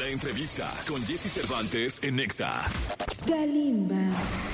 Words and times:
La 0.00 0.08
entrevista 0.08 0.72
con 0.88 1.02
Jesse 1.02 1.30
Cervantes 1.30 1.98
en 2.02 2.16
Nexa. 2.16 2.70
Kalimba. 3.28 3.96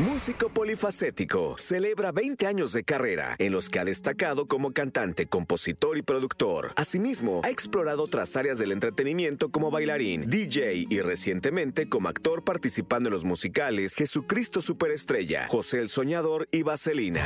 Músico 0.01 0.49
polifacético, 0.49 1.55
celebra 1.57 2.11
20 2.11 2.49
años 2.49 2.73
de 2.73 2.83
carrera 2.83 3.37
en 3.39 3.53
los 3.53 3.69
que 3.69 3.79
ha 3.79 3.85
destacado 3.85 4.47
como 4.47 4.73
cantante, 4.73 5.27
compositor 5.27 5.99
y 5.99 6.03
productor. 6.03 6.73
Asimismo, 6.75 7.43
ha 7.45 7.51
explorado 7.51 8.03
otras 8.03 8.37
áreas 8.37 8.59
del 8.59 8.73
entretenimiento 8.73 9.51
como 9.51 9.71
bailarín, 9.71 10.29
DJ 10.29 10.87
y 10.91 11.01
recientemente 11.01 11.89
como 11.89 12.09
actor 12.09 12.43
participando 12.43 13.09
en 13.09 13.13
los 13.13 13.25
musicales 13.25 13.95
Jesucristo 13.95 14.61
Superestrella, 14.61 15.47
José 15.49 15.79
el 15.79 15.89
Soñador 15.89 16.49
y 16.51 16.65
Vaselina. 16.65 17.25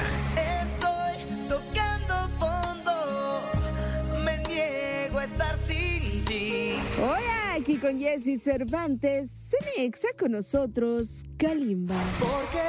Con 7.81 7.99
Jesse 7.99 8.39
Cervantes. 8.39 9.31
Cenexa 9.51 10.09
con 10.19 10.33
nosotros, 10.33 11.25
Kalimba. 11.39 11.95
Porque 12.19 12.61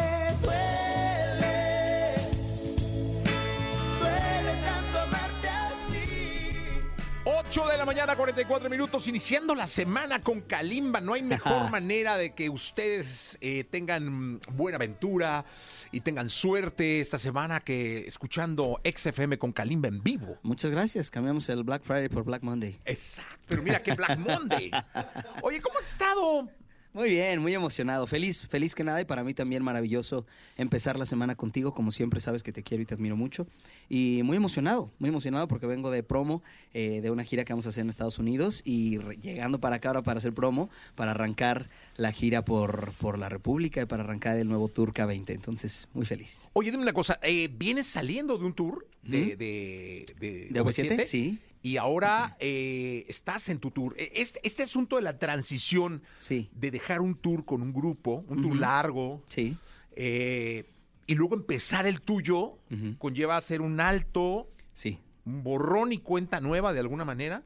duele, 0.42 1.21
8 7.52 7.68
de 7.68 7.78
la 7.78 7.86
mañana, 7.86 8.16
44 8.16 8.70
minutos, 8.70 9.10
iniciando 9.10 9.54
la 9.56 9.68
semana 9.68 10.22
con 10.22 10.40
Kalimba. 10.40 11.02
No 11.02 11.16
hay 11.16 11.22
mejor 11.22 11.70
manera 11.70 12.16
de 12.16 12.34
que 12.34 12.50
ustedes 12.50 13.38
eh, 13.42 13.66
tengan 13.66 14.40
buena 14.54 14.78
aventura 14.78 15.44
y 15.92 16.00
tengan 16.00 16.30
suerte 16.30 17.02
esta 17.02 17.20
semana 17.20 17.60
que 17.60 18.08
escuchando 18.08 18.80
XFM 18.86 19.38
con 19.38 19.52
Kalimba 19.52 19.90
en 19.90 20.02
vivo. 20.02 20.38
Muchas 20.44 20.72
gracias. 20.72 21.12
Cambiamos 21.12 21.50
el 21.50 21.66
Black 21.66 21.84
Friday 21.84 22.08
por 22.08 22.24
Black 22.24 22.42
Monday. 22.42 22.80
Exacto, 22.86 23.44
pero 23.50 23.64
mira 23.64 23.84
qué 23.84 23.96
Black 23.96 24.18
Monday. 24.18 24.72
Oye, 25.44 25.60
¿cómo 25.60 25.78
has 25.80 25.92
estado? 25.92 26.50
Muy 26.94 27.10
bien, 27.10 27.40
muy 27.42 27.54
emocionado. 27.54 28.06
Feliz, 28.06 28.42
feliz 28.42 28.76
que 28.76 28.84
nada. 28.84 29.00
Y 29.00 29.06
para 29.06 29.24
mí 29.24 29.34
también 29.34 29.64
maravilloso 29.64 30.26
empezar 30.58 31.00
la 31.00 31.06
semana 31.06 31.36
contigo. 31.36 31.74
Como 31.74 31.90
siempre, 31.92 32.20
sabes 32.20 32.44
que 32.44 32.52
te 32.52 32.64
quiero 32.64 32.84
y 32.84 32.86
te 32.86 32.94
admiro 32.94 33.16
mucho. 33.16 33.48
Y 33.90 34.22
muy 34.24 34.36
emocionado, 34.36 34.92
muy 35.00 35.10
emocionado 35.10 35.48
porque 35.48 35.68
vengo 35.68 35.90
de 35.90 36.04
promo 36.04 36.44
eh, 36.74 37.00
de 37.02 37.10
una 37.10 37.24
gira 37.24 37.46
que 37.46 37.54
vamos 37.54 37.66
a 37.66 37.70
hacer 37.70 37.84
en 37.84 37.90
Estados 37.90 38.20
Unidos 38.20 38.62
y 38.66 39.00
llegando 39.22 39.62
para 39.62 39.78
acá 39.78 39.90
ahora 39.90 40.02
para 40.02 40.18
hacer 40.18 40.34
promo, 40.34 40.70
para 40.96 41.12
arrancar 41.12 41.70
la 41.96 42.12
gira 42.12 42.44
por, 42.44 42.92
por 43.00 43.18
la 43.18 43.30
República 43.30 43.82
y 43.82 43.86
para 43.86 44.04
arrancar 44.04 44.38
el 44.38 44.50
nuevo 44.50 44.68
Tour 44.68 44.92
K20. 44.92 45.30
Entonces, 45.30 45.88
muy 45.94 46.06
feliz. 46.06 46.50
Oye, 46.52 46.72
dime 46.72 46.84
una 46.84 46.94
cosa, 46.94 47.20
eh, 47.24 47.50
vienes 47.58 47.88
saliendo 47.88 48.38
de 48.38 48.44
un 48.46 48.54
tour 48.54 48.86
de, 49.04 49.18
Ujú. 49.20 49.28
de, 49.30 50.06
de, 50.20 50.48
¿De 50.52 50.62
OV7? 50.62 51.06
Sí. 51.06 51.40
Y 51.64 51.78
ahora 51.78 52.36
eh, 52.40 53.06
estás 53.08 53.50
en 53.50 53.60
tu 53.60 53.70
tour. 53.72 53.94
Eh, 53.98 54.12
Este, 54.16 54.40
este 54.44 54.64
asunto 54.64 54.96
de 54.96 55.04
la 55.04 55.18
transición 55.20 56.02
Sí. 56.18 56.50
de 56.56 56.72
dejar 56.72 57.02
un 57.02 57.16
tour 57.16 57.46
con 57.46 57.62
un 57.62 57.72
grupo, 57.74 58.26
un 58.28 58.42
tour 58.42 58.56
largo, 58.56 59.22
Sí. 59.26 59.58
eh, 59.96 60.66
y 61.08 61.16
luego 61.16 61.36
empezar 61.36 61.86
el 61.86 62.02
tuyo, 62.02 62.58
Ujú. 62.72 62.98
conlleva 62.98 63.38
hacer 63.38 63.62
un 63.62 63.80
alto, 63.80 64.50
Sí. 64.74 64.98
un 65.26 65.44
borrón 65.44 65.94
y 65.94 66.00
cuenta 66.00 66.40
nueva 66.42 66.74
de 66.74 66.80
alguna 66.80 67.06
manera. 67.06 67.44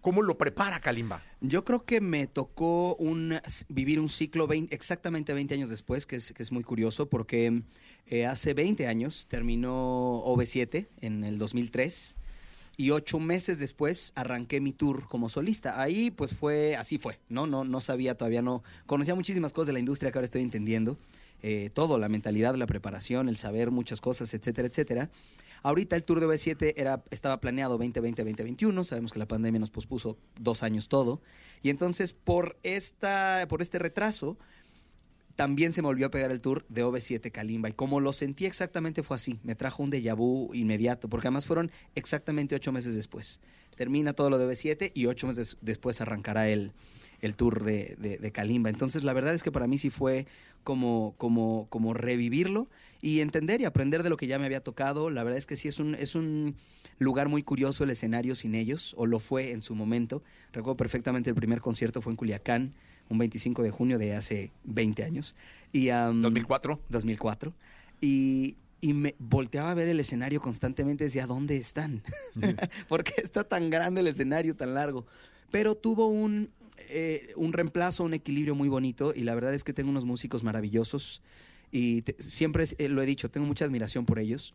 ¿Cómo 0.00 0.22
lo 0.22 0.38
prepara 0.38 0.80
Kalimba? 0.80 1.20
Yo 1.40 1.64
creo 1.64 1.84
que 1.84 2.00
me 2.00 2.26
tocó 2.28 2.94
un, 2.96 3.34
vivir 3.68 3.98
un 3.98 4.08
ciclo 4.08 4.46
20 4.46 4.72
exactamente 4.74 5.34
20 5.34 5.54
años 5.54 5.70
después, 5.70 6.06
que 6.06 6.16
es, 6.16 6.32
que 6.32 6.42
es 6.42 6.52
muy 6.52 6.62
curioso, 6.62 7.08
porque 7.08 7.62
eh, 8.06 8.26
hace 8.26 8.54
20 8.54 8.86
años 8.86 9.26
terminó 9.28 10.22
OV7 10.24 10.86
en 11.00 11.24
el 11.24 11.36
2003 11.38 12.16
y 12.76 12.90
ocho 12.90 13.18
meses 13.20 13.58
después 13.58 14.12
arranqué 14.14 14.60
mi 14.60 14.72
tour 14.72 15.08
como 15.08 15.28
solista. 15.28 15.80
Ahí 15.80 16.10
pues 16.10 16.34
fue, 16.34 16.76
así 16.76 16.98
fue, 16.98 17.20
¿no? 17.28 17.46
No, 17.46 17.64
no 17.64 17.80
sabía 17.80 18.16
todavía, 18.16 18.42
no 18.42 18.62
conocía 18.86 19.14
muchísimas 19.14 19.52
cosas 19.52 19.68
de 19.68 19.72
la 19.74 19.78
industria 19.78 20.10
que 20.10 20.18
ahora 20.18 20.24
estoy 20.24 20.42
entendiendo. 20.42 20.96
eh, 21.42 21.70
todo, 21.74 21.98
la 21.98 22.08
mentalidad, 22.08 22.54
la 22.54 22.66
preparación, 22.66 23.28
el 23.28 23.36
saber 23.36 23.70
muchas 23.70 24.00
cosas, 24.00 24.32
etcétera, 24.32 24.68
etcétera. 24.68 25.10
Ahorita 25.64 25.96
el 25.96 26.04
tour 26.04 26.20
de 26.20 26.26
OV7 26.26 26.74
era, 26.76 27.04
estaba 27.10 27.40
planeado 27.40 27.78
2020-2021, 27.78 28.84
sabemos 28.84 29.12
que 29.12 29.18
la 29.18 29.26
pandemia 29.26 29.60
nos 29.60 29.70
pospuso 29.70 30.18
dos 30.40 30.62
años 30.62 30.88
todo, 30.88 31.20
y 31.62 31.70
entonces 31.70 32.12
por, 32.12 32.56
esta, 32.62 33.46
por 33.48 33.62
este 33.62 33.78
retraso 33.78 34.38
también 35.36 35.72
se 35.72 35.82
me 35.82 35.86
volvió 35.86 36.06
a 36.06 36.10
pegar 36.10 36.30
el 36.30 36.40
tour 36.40 36.64
de 36.68 36.84
OV7 36.84 37.30
Kalimba, 37.30 37.68
y 37.68 37.72
como 37.72 38.00
lo 38.00 38.12
sentí 38.12 38.46
exactamente 38.46 39.02
fue 39.02 39.16
así, 39.16 39.38
me 39.42 39.54
trajo 39.54 39.82
un 39.82 39.90
déjà 39.90 40.14
vu 40.14 40.50
inmediato, 40.54 41.08
porque 41.08 41.28
además 41.28 41.46
fueron 41.46 41.70
exactamente 41.94 42.54
ocho 42.54 42.72
meses 42.72 42.94
después. 42.94 43.40
Termina 43.76 44.12
todo 44.12 44.30
lo 44.30 44.38
de 44.38 44.46
OV7 44.46 44.92
y 44.94 45.06
ocho 45.06 45.26
meses 45.26 45.56
después 45.60 46.00
arrancará 46.00 46.48
el, 46.48 46.72
el 47.22 47.36
tour 47.36 47.62
de, 47.64 47.96
de, 47.98 48.32
Kalimba. 48.32 48.68
Entonces, 48.68 49.04
la 49.04 49.12
verdad 49.12 49.32
es 49.32 49.42
que 49.42 49.52
para 49.52 49.68
mí 49.68 49.78
sí 49.78 49.90
fue 49.90 50.26
como, 50.64 51.14
como, 51.18 51.68
como 51.70 51.94
revivirlo 51.94 52.68
y 53.00 53.20
entender 53.20 53.60
y 53.60 53.64
aprender 53.64 54.02
de 54.02 54.10
lo 54.10 54.16
que 54.16 54.26
ya 54.26 54.38
me 54.38 54.44
había 54.44 54.60
tocado. 54.60 55.08
La 55.08 55.22
verdad 55.22 55.38
es 55.38 55.46
que 55.46 55.56
sí 55.56 55.68
es 55.68 55.78
un, 55.78 55.94
es 55.94 56.16
un 56.16 56.56
lugar 56.98 57.28
muy 57.28 57.44
curioso 57.44 57.84
el 57.84 57.90
escenario 57.90 58.34
sin 58.34 58.56
ellos, 58.56 58.94
o 58.98 59.06
lo 59.06 59.20
fue 59.20 59.52
en 59.52 59.62
su 59.62 59.76
momento. 59.76 60.22
Recuerdo 60.52 60.76
perfectamente 60.76 61.30
el 61.30 61.36
primer 61.36 61.60
concierto 61.60 62.02
fue 62.02 62.12
en 62.12 62.16
Culiacán, 62.16 62.74
un 63.08 63.18
25 63.18 63.62
de 63.62 63.70
junio 63.70 63.98
de 63.98 64.14
hace 64.14 64.52
20 64.64 65.04
años. 65.04 65.34
Y, 65.72 65.88
am, 65.90 66.22
2004. 66.22 66.80
2004. 66.88 67.54
Y, 68.00 68.56
y 68.80 68.92
me 68.94 69.14
volteaba 69.18 69.70
a 69.70 69.74
ver 69.74 69.88
el 69.88 70.00
escenario 70.00 70.40
constantemente, 70.40 71.04
decía, 71.04 71.26
¿dónde 71.26 71.56
están? 71.56 72.02
¿Por 72.88 73.04
qué 73.04 73.14
está 73.22 73.44
tan 73.44 73.70
grande 73.70 74.00
el 74.00 74.08
escenario, 74.08 74.56
tan 74.56 74.74
largo? 74.74 75.06
Pero 75.50 75.74
tuvo 75.76 76.08
un, 76.08 76.50
eh, 76.88 77.32
un 77.36 77.52
reemplazo, 77.52 78.04
un 78.04 78.14
equilibrio 78.14 78.54
muy 78.54 78.68
bonito 78.68 79.12
y 79.14 79.20
la 79.22 79.34
verdad 79.34 79.54
es 79.54 79.64
que 79.64 79.72
tengo 79.72 79.90
unos 79.90 80.04
músicos 80.04 80.42
maravillosos 80.42 81.22
y 81.70 82.02
te- 82.02 82.16
siempre 82.22 82.64
eh, 82.78 82.88
lo 82.88 83.02
he 83.02 83.06
dicho, 83.06 83.30
tengo 83.30 83.46
mucha 83.46 83.64
admiración 83.64 84.04
por 84.04 84.18
ellos 84.18 84.54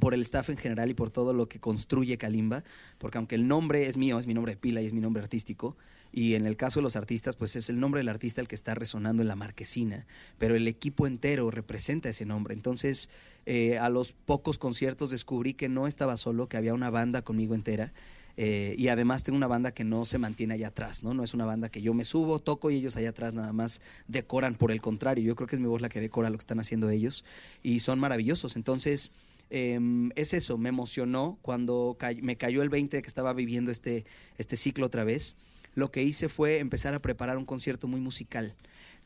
por 0.00 0.14
el 0.14 0.20
staff 0.22 0.50
en 0.50 0.56
general 0.56 0.90
y 0.90 0.94
por 0.94 1.10
todo 1.10 1.32
lo 1.32 1.48
que 1.48 1.60
construye 1.60 2.18
Kalimba, 2.18 2.64
porque 2.98 3.18
aunque 3.18 3.36
el 3.36 3.46
nombre 3.46 3.86
es 3.86 3.96
mío, 3.96 4.18
es 4.18 4.26
mi 4.26 4.34
nombre 4.34 4.52
de 4.52 4.56
pila 4.58 4.82
y 4.82 4.86
es 4.86 4.92
mi 4.92 5.00
nombre 5.00 5.22
artístico, 5.22 5.76
y 6.12 6.34
en 6.34 6.46
el 6.46 6.56
caso 6.56 6.78
de 6.78 6.84
los 6.84 6.94
artistas, 6.94 7.34
pues 7.34 7.56
es 7.56 7.68
el 7.68 7.80
nombre 7.80 7.98
del 7.98 8.08
artista 8.08 8.40
el 8.40 8.46
que 8.46 8.54
está 8.54 8.74
resonando 8.74 9.22
en 9.22 9.28
la 9.28 9.34
marquesina, 9.34 10.06
pero 10.38 10.54
el 10.54 10.68
equipo 10.68 11.08
entero 11.08 11.50
representa 11.50 12.08
ese 12.08 12.24
nombre. 12.24 12.54
Entonces, 12.54 13.08
eh, 13.46 13.78
a 13.78 13.88
los 13.88 14.12
pocos 14.12 14.56
conciertos 14.56 15.10
descubrí 15.10 15.54
que 15.54 15.68
no 15.68 15.88
estaba 15.88 16.16
solo, 16.16 16.48
que 16.48 16.56
había 16.56 16.72
una 16.72 16.90
banda 16.90 17.22
conmigo 17.22 17.54
entera. 17.56 17.92
eh, 18.36 18.74
y 18.76 18.88
además 18.88 19.22
tengo 19.22 19.36
una 19.36 19.46
banda 19.46 19.72
que 19.72 19.84
no 19.84 20.04
se 20.04 20.18
mantiene 20.18 20.54
allá 20.54 20.68
atrás, 20.68 21.04
¿no? 21.04 21.14
No 21.14 21.22
es 21.22 21.34
una 21.34 21.44
banda 21.44 21.68
que 21.68 21.82
yo 21.82 21.94
me 21.94 22.04
subo, 22.04 22.40
toco 22.40 22.70
y 22.70 22.76
ellos 22.76 22.96
allá 22.96 23.10
atrás 23.10 23.34
nada 23.34 23.52
más 23.52 23.80
decoran 24.08 24.56
por 24.56 24.72
el 24.72 24.80
contrario. 24.80 25.24
Yo 25.24 25.36
creo 25.36 25.46
que 25.46 25.56
es 25.56 25.60
mi 25.60 25.68
voz 25.68 25.80
la 25.80 25.88
que 25.88 26.00
decora 26.00 26.30
lo 26.30 26.36
que 26.36 26.42
están 26.42 26.58
haciendo 26.60 26.90
ellos 26.90 27.24
y 27.62 27.80
son 27.80 28.00
maravillosos. 28.00 28.56
Entonces, 28.56 29.12
Em, 29.56 30.10
es 30.16 30.34
eso, 30.34 30.58
me 30.58 30.68
emocionó 30.68 31.38
cuando 31.40 31.96
me 32.22 32.36
cayó 32.36 32.60
el 32.60 32.70
20 32.70 32.96
de 32.96 33.02
que 33.02 33.06
estaba 33.06 33.32
viviendo 33.32 33.70
este, 33.70 34.04
este 34.36 34.56
ciclo 34.56 34.86
otra 34.86 35.04
vez. 35.04 35.36
Lo 35.76 35.92
que 35.92 36.02
hice 36.02 36.28
fue 36.28 36.58
empezar 36.58 36.92
a 36.92 36.98
preparar 36.98 37.38
un 37.38 37.44
concierto 37.44 37.86
muy 37.86 38.00
musical. 38.00 38.56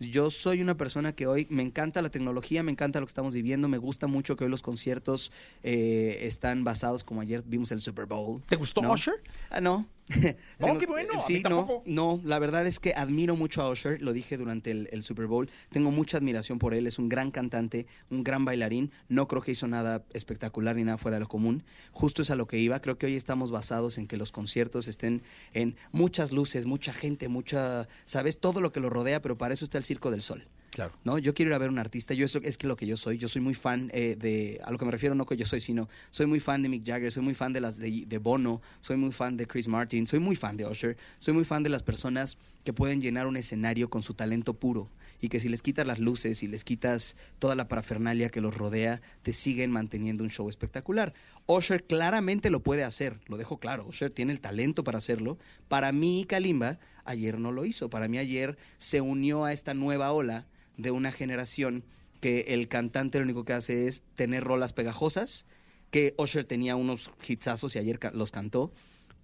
Yo 0.00 0.30
soy 0.30 0.62
una 0.62 0.74
persona 0.74 1.12
que 1.12 1.26
hoy 1.26 1.46
me 1.50 1.62
encanta 1.62 2.00
la 2.00 2.08
tecnología, 2.08 2.62
me 2.62 2.72
encanta 2.72 2.98
lo 2.98 3.04
que 3.04 3.10
estamos 3.10 3.34
viviendo, 3.34 3.68
me 3.68 3.76
gusta 3.76 4.06
mucho 4.06 4.36
que 4.36 4.44
hoy 4.44 4.50
los 4.50 4.62
conciertos 4.62 5.32
eh, 5.62 6.20
están 6.22 6.64
basados, 6.64 7.04
como 7.04 7.20
ayer 7.20 7.42
vimos 7.44 7.70
el 7.72 7.80
Super 7.82 8.06
Bowl. 8.06 8.42
¿Te 8.46 8.56
gustó 8.56 8.80
¿no? 8.80 8.92
Usher? 8.92 9.16
Ah, 9.50 9.60
no. 9.60 9.86
No, 10.58 10.78
qué 10.78 10.86
bueno, 10.86 11.14
a 11.14 11.16
mí 11.16 11.22
Sí, 11.26 11.42
no, 11.42 11.82
no, 11.86 12.20
la 12.24 12.38
verdad 12.38 12.66
es 12.66 12.80
que 12.80 12.94
admiro 12.94 13.36
mucho 13.36 13.62
a 13.62 13.70
Usher, 13.70 14.00
lo 14.02 14.12
dije 14.12 14.36
durante 14.36 14.70
el, 14.70 14.88
el 14.92 15.02
Super 15.02 15.26
Bowl. 15.26 15.48
Tengo 15.70 15.90
mucha 15.90 16.18
admiración 16.18 16.58
por 16.58 16.74
él, 16.74 16.86
es 16.86 16.98
un 16.98 17.08
gran 17.08 17.30
cantante, 17.30 17.86
un 18.10 18.24
gran 18.24 18.44
bailarín. 18.44 18.90
No 19.08 19.28
creo 19.28 19.42
que 19.42 19.52
hizo 19.52 19.66
nada 19.66 20.04
espectacular 20.12 20.76
ni 20.76 20.84
nada 20.84 20.98
fuera 20.98 21.16
de 21.16 21.20
lo 21.20 21.28
común. 21.28 21.64
Justo 21.92 22.22
es 22.22 22.30
a 22.30 22.36
lo 22.36 22.46
que 22.46 22.58
iba. 22.58 22.80
Creo 22.80 22.98
que 22.98 23.06
hoy 23.06 23.16
estamos 23.16 23.50
basados 23.50 23.98
en 23.98 24.06
que 24.06 24.16
los 24.16 24.32
conciertos 24.32 24.88
estén 24.88 25.22
en 25.52 25.76
muchas 25.92 26.32
luces, 26.32 26.66
mucha 26.66 26.92
gente, 26.92 27.28
mucha, 27.28 27.88
¿sabes? 28.04 28.38
Todo 28.38 28.60
lo 28.60 28.72
que 28.72 28.80
lo 28.80 28.90
rodea, 28.90 29.20
pero 29.20 29.36
para 29.38 29.54
eso 29.54 29.64
está 29.64 29.78
el 29.78 29.84
Circo 29.84 30.10
del 30.10 30.22
Sol. 30.22 30.46
Claro. 30.78 30.92
¿no? 31.02 31.18
Yo 31.18 31.34
quiero 31.34 31.50
ir 31.50 31.56
a 31.56 31.58
ver 31.58 31.70
un 31.70 31.80
artista, 31.80 32.14
yo 32.14 32.24
es 32.24 32.56
que 32.56 32.68
lo 32.68 32.76
que 32.76 32.86
yo 32.86 32.96
soy, 32.96 33.18
yo 33.18 33.28
soy 33.28 33.42
muy 33.42 33.54
fan 33.54 33.90
eh, 33.92 34.14
de, 34.16 34.60
a 34.62 34.70
lo 34.70 34.78
que 34.78 34.84
me 34.84 34.92
refiero 34.92 35.16
no 35.16 35.26
que 35.26 35.36
yo 35.36 35.44
soy, 35.44 35.60
sino 35.60 35.88
soy 36.12 36.26
muy 36.26 36.38
fan 36.38 36.62
de 36.62 36.68
Mick 36.68 36.86
Jagger, 36.86 37.10
soy 37.10 37.24
muy 37.24 37.34
fan 37.34 37.52
de 37.52 37.60
las 37.60 37.78
de, 37.78 38.04
de 38.06 38.18
Bono, 38.18 38.62
soy 38.80 38.96
muy 38.96 39.10
fan 39.10 39.36
de 39.36 39.48
Chris 39.48 39.66
Martin, 39.66 40.06
soy 40.06 40.20
muy 40.20 40.36
fan 40.36 40.56
de 40.56 40.66
Usher, 40.66 40.96
soy 41.18 41.34
muy 41.34 41.42
fan 41.42 41.64
de 41.64 41.70
las 41.70 41.82
personas 41.82 42.38
que 42.64 42.72
pueden 42.72 43.00
llenar 43.00 43.26
un 43.26 43.36
escenario 43.36 43.88
con 43.88 44.02
su 44.02 44.14
talento 44.14 44.54
puro 44.54 44.90
y 45.20 45.28
que 45.28 45.40
si 45.40 45.48
les 45.48 45.62
quitas 45.62 45.86
las 45.86 45.98
luces 45.98 46.42
y 46.42 46.46
les 46.46 46.64
quitas 46.64 47.16
toda 47.38 47.54
la 47.54 47.68
parafernalia 47.68 48.28
que 48.28 48.40
los 48.40 48.56
rodea, 48.56 49.00
te 49.22 49.32
siguen 49.32 49.70
manteniendo 49.70 50.24
un 50.24 50.30
show 50.30 50.48
espectacular. 50.48 51.14
Usher 51.46 51.84
claramente 51.84 52.50
lo 52.50 52.62
puede 52.62 52.84
hacer, 52.84 53.20
lo 53.26 53.36
dejo 53.36 53.58
claro, 53.58 53.86
Usher 53.88 54.12
tiene 54.12 54.32
el 54.32 54.40
talento 54.40 54.84
para 54.84 54.98
hacerlo. 54.98 55.38
Para 55.68 55.92
mí, 55.92 56.24
Kalimba, 56.28 56.78
ayer 57.04 57.38
no 57.38 57.52
lo 57.52 57.64
hizo, 57.64 57.90
para 57.90 58.08
mí 58.08 58.18
ayer 58.18 58.58
se 58.76 59.00
unió 59.00 59.44
a 59.44 59.52
esta 59.52 59.74
nueva 59.74 60.12
ola 60.12 60.46
de 60.76 60.90
una 60.90 61.10
generación 61.10 61.84
que 62.20 62.46
el 62.48 62.68
cantante 62.68 63.18
lo 63.18 63.24
único 63.24 63.44
que 63.44 63.52
hace 63.52 63.86
es 63.86 64.02
tener 64.14 64.44
rolas 64.44 64.72
pegajosas, 64.72 65.46
que 65.90 66.14
Usher 66.18 66.44
tenía 66.44 66.76
unos 66.76 67.10
hitsazos 67.26 67.74
y 67.76 67.78
ayer 67.78 67.98
los 68.12 68.30
cantó, 68.30 68.72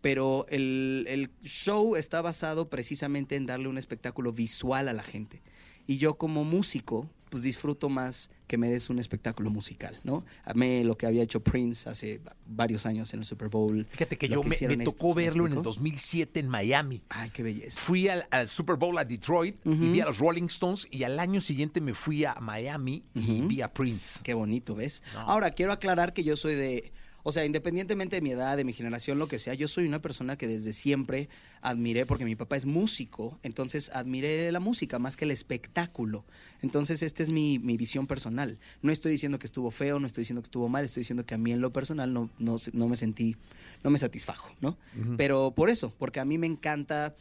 pero 0.05 0.45
el, 0.51 1.07
el 1.09 1.31
show 1.45 1.97
está 1.97 2.21
basado 2.21 2.69
precisamente 2.69 3.37
en 3.37 3.47
darle 3.47 3.69
un 3.69 3.79
espectáculo 3.79 4.35
visual 4.35 4.89
a 4.89 4.93
la 4.93 5.03
gente. 5.03 5.41
Y 5.87 5.97
yo 5.97 6.19
como 6.19 6.45
músico, 6.45 7.09
pues 7.31 7.43
disfruto 7.43 7.89
más 7.89 8.31
que 8.47 8.59
me 8.59 8.69
des 8.69 8.91
un 8.91 8.99
espectáculo 8.99 9.49
musical, 9.49 9.99
¿no? 10.05 10.27
Amé 10.45 10.85
lo 10.85 10.99
que 10.99 11.07
había 11.07 11.23
hecho 11.23 11.43
Prince 11.43 11.89
hace 11.89 12.21
varios 12.47 12.85
años 12.85 13.15
en 13.15 13.21
el 13.21 13.25
Super 13.25 13.49
Bowl. 13.49 13.87
Fíjate 13.93 14.19
que 14.19 14.29
yo 14.29 14.43
me, 14.43 14.51
me 14.51 14.75
estos, 14.75 14.95
tocó 14.95 15.15
¿me 15.15 15.25
verlo 15.25 15.47
en 15.47 15.53
el 15.53 15.59
explico? 15.59 15.75
2007 15.75 16.41
en 16.41 16.49
Miami. 16.49 17.03
Ay, 17.09 17.31
qué 17.31 17.43
belleza. 17.43 17.81
Fui 17.81 18.09
al, 18.09 18.27
al 18.31 18.47
Super 18.49 18.77
Bowl 18.77 18.99
a 18.99 19.07
Detroit 19.07 19.57
y 19.65 19.89
vi 19.89 20.01
a 20.03 20.05
los 20.05 20.19
Rolling 20.19 20.49
Stones 20.49 20.87
y 20.91 21.05
al 21.05 21.19
año 21.19 21.41
siguiente 21.41 21.81
me 21.81 21.95
fui 21.95 22.27
a 22.27 22.35
Miami 22.43 23.05
y 23.15 23.41
vi 23.41 23.63
a 23.63 23.69
Prince. 23.69 24.21
Qué 24.23 24.35
bonito, 24.35 24.75
¿ves? 24.75 25.03
No. 25.15 25.21
Ahora, 25.21 25.53
quiero 25.53 25.73
aclarar 25.73 26.13
que 26.13 26.25
yo 26.25 26.37
soy 26.37 26.57
de... 26.57 26.93
O 27.25 27.33
sea, 27.33 27.45
independientemente 27.45 28.17
de 28.17 28.23
mi 28.23 28.31
edad, 28.31 28.57
de 28.57 28.65
mi 28.65 28.75
generación, 28.75 29.19
lo 29.19 29.29
que 29.29 29.39
sea, 29.39 29.55
yo 29.55 29.67
soy 29.67 29.87
una 29.87 29.99
persona 29.99 30.37
que 30.37 30.47
desde 30.47 30.75
siempre 30.75 31.31
admiré, 31.63 32.05
porque 32.05 32.27
mi 32.27 32.37
papá 32.37 32.57
es 32.57 32.67
músico, 32.67 33.39
entonces 33.43 33.91
admiré 33.95 34.53
la 34.53 34.61
música 34.61 34.99
más 34.99 35.17
que 35.17 35.25
el 35.25 35.31
espectáculo. 35.31 36.25
Entonces, 36.61 37.03
esta 37.03 37.23
es 37.23 37.31
mi, 37.31 37.59
mi 37.59 37.79
visión 37.79 38.07
personal. 38.07 38.59
No 38.83 38.93
estoy 38.93 39.11
diciendo 39.11 39.39
que 39.39 39.47
estuvo 39.47 39.71
feo, 39.71 39.99
no 39.99 40.07
estoy 40.07 40.23
diciendo 40.23 40.43
que 40.43 40.49
estuvo 40.49 40.69
mal, 40.69 40.85
estoy 40.85 41.01
diciendo 41.01 41.25
que 41.25 41.35
a 41.35 41.39
mí 41.39 41.51
en 41.53 41.63
lo 41.63 41.73
personal 41.73 42.13
no, 42.13 42.29
no, 42.39 42.59
no 42.75 42.89
me 42.89 42.97
sentí, 42.97 43.37
no 43.83 43.89
me 43.89 43.99
satisfajo, 43.99 44.51
¿no? 44.61 44.77
Pero 45.17 45.53
por 45.57 45.71
eso, 45.71 45.95
porque 45.99 46.21
a 46.21 46.27
mí 46.27 46.37
me 46.37 46.47
encanta 46.47 47.15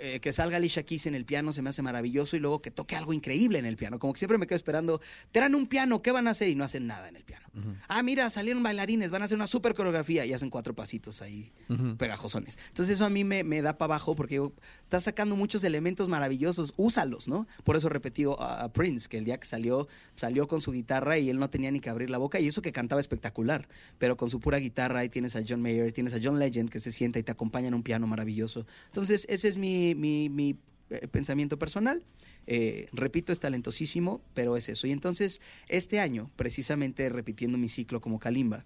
eh, 0.00 0.20
que 0.20 0.32
salga 0.32 0.56
Alicia 0.56 0.84
Keys 0.84 1.06
en 1.06 1.14
el 1.14 1.24
piano 1.24 1.52
se 1.52 1.62
me 1.62 1.70
hace 1.70 1.82
maravilloso 1.82 2.36
y 2.36 2.40
luego 2.40 2.60
que 2.60 2.70
toque 2.70 2.96
algo 2.96 3.12
increíble 3.12 3.58
en 3.58 3.66
el 3.66 3.76
piano. 3.76 3.98
Como 3.98 4.12
que 4.12 4.18
siempre 4.18 4.38
me 4.38 4.46
quedo 4.46 4.56
esperando, 4.56 5.00
traen 5.32 5.54
un 5.54 5.66
piano, 5.66 6.02
¿qué 6.02 6.12
van 6.12 6.28
a 6.28 6.30
hacer? 6.30 6.48
Y 6.48 6.54
no 6.54 6.64
hacen 6.64 6.86
nada 6.86 7.08
en 7.08 7.16
el 7.16 7.24
piano. 7.24 7.46
Ah, 7.88 8.02
mira, 8.04 8.30
salieron 8.30 8.62
bailarines, 8.62 9.10
van 9.10 9.22
a 9.22 9.24
hacer 9.24 9.34
una 9.34 9.48
super 9.48 9.74
coreografía 9.74 10.24
y 10.24 10.32
hacen 10.32 10.48
cuatro 10.48 10.74
pasitos 10.74 11.22
ahí 11.22 11.52
pegajosones. 11.96 12.56
Entonces 12.68 12.94
eso 12.94 13.04
a 13.04 13.10
mí 13.10 13.24
me, 13.24 13.42
me 13.42 13.62
da 13.62 13.78
para 13.78 13.94
abajo 13.94 14.14
porque 14.14 14.34
digo, 14.34 14.52
estás 14.82 15.04
sacando 15.04 15.34
muchos 15.34 15.64
elementos 15.64 16.08
maravillosos, 16.08 16.74
úsalos, 16.76 17.26
¿no? 17.26 17.46
Por 17.64 17.76
eso 17.76 17.88
repetí 17.88 18.24
a, 18.38 18.64
a 18.64 18.72
Prince, 18.72 19.08
que 19.08 19.18
el 19.18 19.24
día 19.24 19.38
que 19.38 19.46
salió, 19.46 19.88
salió 20.14 20.46
con 20.46 20.60
su 20.60 20.72
guitarra 20.72 21.18
y 21.18 21.30
él 21.30 21.38
no 21.38 21.50
tenía 21.50 21.70
ni 21.70 21.80
que 21.80 21.90
abrir 21.90 22.10
la 22.10 22.18
boca 22.18 22.38
y 22.38 22.46
eso 22.46 22.62
que 22.62 22.72
cantaba 22.72 23.00
espectacular, 23.00 23.68
pero 23.98 24.16
con 24.16 24.30
su 24.30 24.40
pura 24.40 24.58
guitarra 24.58 25.00
ahí 25.00 25.08
tienes 25.08 25.34
a 25.34 25.42
John 25.46 25.60
Mayer, 25.60 25.90
tienes 25.92 26.14
a 26.14 26.18
John 26.22 26.38
Legend 26.38 26.70
que 26.70 26.80
se 26.80 26.92
sienta 26.92 27.18
y 27.18 27.22
te 27.22 27.32
acompaña 27.32 27.68
en 27.68 27.74
un 27.74 27.82
piano 27.82 28.06
maravilloso. 28.06 28.66
Entonces 28.86 29.26
ese 29.28 29.48
es 29.48 29.56
mi, 29.56 29.77
mi, 29.96 30.56
eh, 30.90 31.08
pensamiento 31.08 31.58
personal. 31.58 32.02
Eh, 32.46 32.86
repito, 32.92 33.32
es 33.32 33.40
talentosísimo, 33.40 34.22
pero 34.34 34.56
es 34.56 34.68
eso. 34.68 34.86
Y 34.86 34.92
entonces, 34.92 35.40
este 35.68 36.00
año, 36.00 36.30
precisamente 36.36 37.08
repitiendo 37.10 37.58
mi 37.58 37.68
ciclo 37.68 38.00
como 38.00 38.18
Kalimba, 38.18 38.64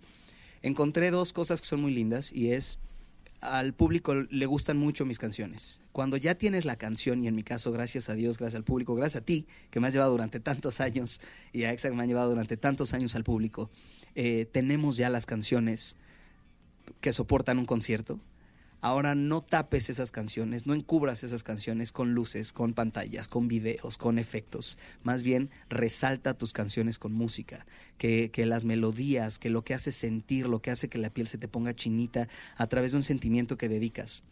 encontré 0.63 1.11
dos 1.11 1.33
cosas 1.33 1.61
que 1.61 1.67
son 1.67 1.81
muy 1.81 1.93
lindas 1.93 2.33
y 2.33 2.53
es 2.53 2.79
al 3.43 3.75
público 3.75 4.15
le 4.15 4.47
gustan 4.47 4.79
mucho 4.79 5.05
mis 5.05 5.19
canciones. 5.19 5.81
Cuando 5.91 6.17
ya 6.17 6.37
tienes 6.37 6.65
la 6.65 6.77
canción, 6.77 7.23
y 7.25 7.29
en 7.29 7.35
mi 7.35 7.43
caso, 7.43 7.73
gracias 7.73 8.09
a 8.09 8.15
Dios, 8.15 8.39
gracias 8.39 8.57
al 8.57 8.65
público, 8.65 8.95
gracias 8.95 9.23
a 9.23 9.25
ti, 9.25 9.47
que 9.71 9.81
me 9.81 9.89
has 9.89 9.93
llevado 9.93 10.13
durante 10.13 10.39
tantos 10.39 10.81
años, 10.81 11.21
y 11.53 11.65
a 11.65 11.73
Exa 11.73 11.91
que 11.91 11.97
me 11.97 12.05
han 12.05 12.09
llevado 12.09 12.31
durante 12.31 12.57
tantos 12.57 12.95
años 12.95 13.17
al 13.17 13.25
público, 13.25 13.69
eh, 14.15 14.47
tenemos 14.51 14.97
ya 14.97 15.11
las 15.11 15.27
canciones 15.27 15.97
que 17.01 17.13
soportan 17.13 17.59
un 17.59 17.67
concierto. 17.67 18.21
Ahora 18.85 19.15
no 19.15 19.43
tapes 19.43 19.91
esas 19.91 20.11
canciones, 20.11 20.67
no 20.67 20.75
encubras 20.75 21.23
esas 21.23 21.45
canciones 21.45 21.93
con 21.93 22.15
luces, 22.15 22.53
con 22.53 22.75
pantallas, 22.75 23.29
con 23.29 23.47
videos, 23.47 23.97
con 23.97 24.19
efectos. 24.19 24.77
Más 25.05 25.23
bien 25.23 25.51
resalta 25.71 26.35
tus 26.35 26.53
canciones 26.53 26.99
con 26.99 27.13
música, 27.13 27.65
que, 27.97 28.31
las 28.45 28.65
melodías, 28.65 29.39
que 29.39 29.51
lo 29.51 29.63
que 29.63 29.75
hace 29.75 29.93
sentir, 29.93 30.49
lo 30.49 30.61
que 30.61 30.73
hace 30.73 30.89
que 30.89 30.99
la 30.99 31.11
piel 31.11 31.29
se 31.29 31.39
te 31.39 31.47
ponga 31.47 31.77
chinita 31.77 32.29
a 32.57 32.67
través 32.67 32.91
de 32.91 32.97
un 32.97 33.05
sentimiento 33.05 33.57
que 33.57 33.69
dedicas. 33.69 34.25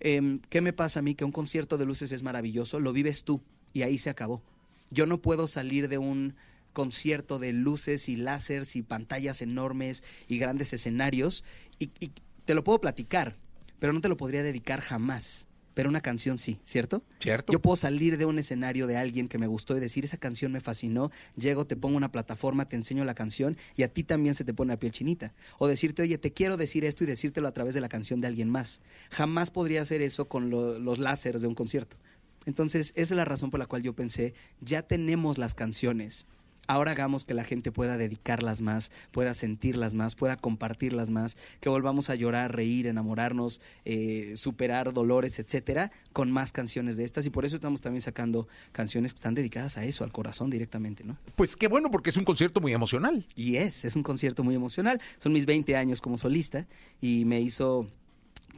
Em, 0.00 0.40
¿Qué 0.48 0.62
me 0.62 0.72
pasa 0.72 1.00
a 1.00 1.02
mí? 1.02 1.14
Que 1.14 1.26
un 1.26 1.32
concierto 1.32 1.76
de 1.76 1.84
luces 1.84 2.10
es 2.10 2.22
maravilloso, 2.22 2.80
lo 2.80 2.94
vives 2.94 3.24
tú 3.24 3.42
y 3.74 3.82
ahí 3.82 3.98
se 3.98 4.08
acabó. 4.08 4.42
Yo 4.90 5.04
no 5.04 5.20
puedo 5.20 5.46
salir 5.46 5.90
de 5.90 5.98
un 5.98 6.34
concierto 6.72 7.38
de 7.38 7.52
luces 7.52 8.08
y 8.08 8.16
láseres 8.16 8.74
y 8.74 8.80
pantallas 8.80 9.42
enormes 9.42 10.02
y 10.28 10.38
grandes 10.38 10.72
escenarios 10.72 11.44
y 11.78 11.88
te 12.46 12.54
lo 12.54 12.64
puedo 12.64 12.80
platicar, 12.80 13.36
pero 13.78 13.92
no 13.92 14.00
te 14.00 14.08
lo 14.08 14.16
podría 14.16 14.42
dedicar 14.42 14.80
jamás. 14.80 15.46
Pero 15.74 15.88
una 15.90 16.00
canción 16.00 16.38
sí, 16.38 16.58
¿cierto? 16.64 17.04
¿Cierto? 17.20 17.52
Yo 17.52 17.62
puedo 17.62 17.76
salir 17.76 18.18
de 18.18 18.24
un 18.24 18.36
escenario 18.40 18.88
de 18.88 18.96
alguien 18.96 19.28
que 19.28 19.38
me 19.38 19.46
gustó 19.46 19.76
y 19.76 19.80
decir, 19.80 20.04
esa 20.04 20.16
canción 20.16 20.50
me 20.50 20.58
fascinó, 20.58 21.12
llego, 21.36 21.68
te 21.68 21.76
pongo 21.76 21.96
una 21.96 22.10
plataforma, 22.10 22.68
te 22.68 22.74
enseño 22.74 23.04
la 23.04 23.14
canción 23.14 23.56
y 23.76 23.84
a 23.84 23.88
ti 23.92 24.02
también 24.02 24.34
se 24.34 24.42
te 24.44 24.52
pone 24.52 24.72
la 24.72 24.78
piel 24.80 24.90
chinita. 24.90 25.32
O 25.58 25.68
decirte, 25.68 26.02
oye, 26.02 26.18
te 26.18 26.32
quiero 26.32 26.56
decir 26.56 26.84
esto 26.84 27.04
y 27.04 27.06
decírtelo 27.06 27.46
a 27.46 27.52
través 27.52 27.74
de 27.74 27.80
la 27.80 27.88
canción 27.88 28.20
de 28.20 28.26
alguien 28.26 28.50
más. 28.50 28.80
Jamás 29.10 29.52
podría 29.52 29.82
hacer 29.82 30.02
eso 30.02 30.26
con 30.28 30.50
lo- 30.50 30.80
los 30.80 30.98
láseres 30.98 31.42
de 31.42 31.46
un 31.48 31.54
concierto. 31.54 31.96
Entonces, 32.44 32.92
esa 32.96 33.14
es 33.14 33.16
la 33.16 33.24
razón 33.24 33.50
por 33.50 33.60
la 33.60 33.66
cual 33.66 33.82
yo 33.82 33.94
pensé, 33.94 34.34
ya 34.60 34.82
tenemos 34.82 35.38
las 35.38 35.54
canciones. 35.54 36.26
Ahora 36.68 36.92
hagamos 36.92 37.24
que 37.24 37.34
la 37.34 37.44
gente 37.44 37.72
pueda 37.72 37.96
dedicarlas 37.96 38.60
más, 38.60 38.92
pueda 39.10 39.32
sentirlas 39.32 39.94
más, 39.94 40.14
pueda 40.14 40.36
compartirlas 40.36 41.08
más, 41.08 41.38
que 41.60 41.70
volvamos 41.70 42.10
a 42.10 42.14
llorar, 42.14 42.54
reír, 42.54 42.86
enamorarnos, 42.86 43.60
eh, 43.86 44.34
superar 44.36 44.92
dolores, 44.92 45.38
etcétera, 45.38 45.90
con 46.12 46.30
más 46.30 46.52
canciones 46.52 46.98
de 46.98 47.04
estas. 47.04 47.24
Y 47.24 47.30
por 47.30 47.46
eso 47.46 47.56
estamos 47.56 47.80
también 47.80 48.02
sacando 48.02 48.46
canciones 48.72 49.14
que 49.14 49.16
están 49.16 49.34
dedicadas 49.34 49.78
a 49.78 49.84
eso, 49.84 50.04
al 50.04 50.12
corazón 50.12 50.50
directamente, 50.50 51.04
¿no? 51.04 51.16
Pues 51.36 51.56
qué 51.56 51.68
bueno, 51.68 51.90
porque 51.90 52.10
es 52.10 52.16
un 52.18 52.24
concierto 52.24 52.60
muy 52.60 52.74
emocional. 52.74 53.26
Y 53.34 53.56
es, 53.56 53.86
es 53.86 53.96
un 53.96 54.02
concierto 54.02 54.44
muy 54.44 54.54
emocional. 54.54 55.00
Son 55.18 55.32
mis 55.32 55.46
20 55.46 55.74
años 55.74 56.02
como 56.02 56.18
solista 56.18 56.66
y 57.00 57.24
me 57.24 57.40
hizo 57.40 57.86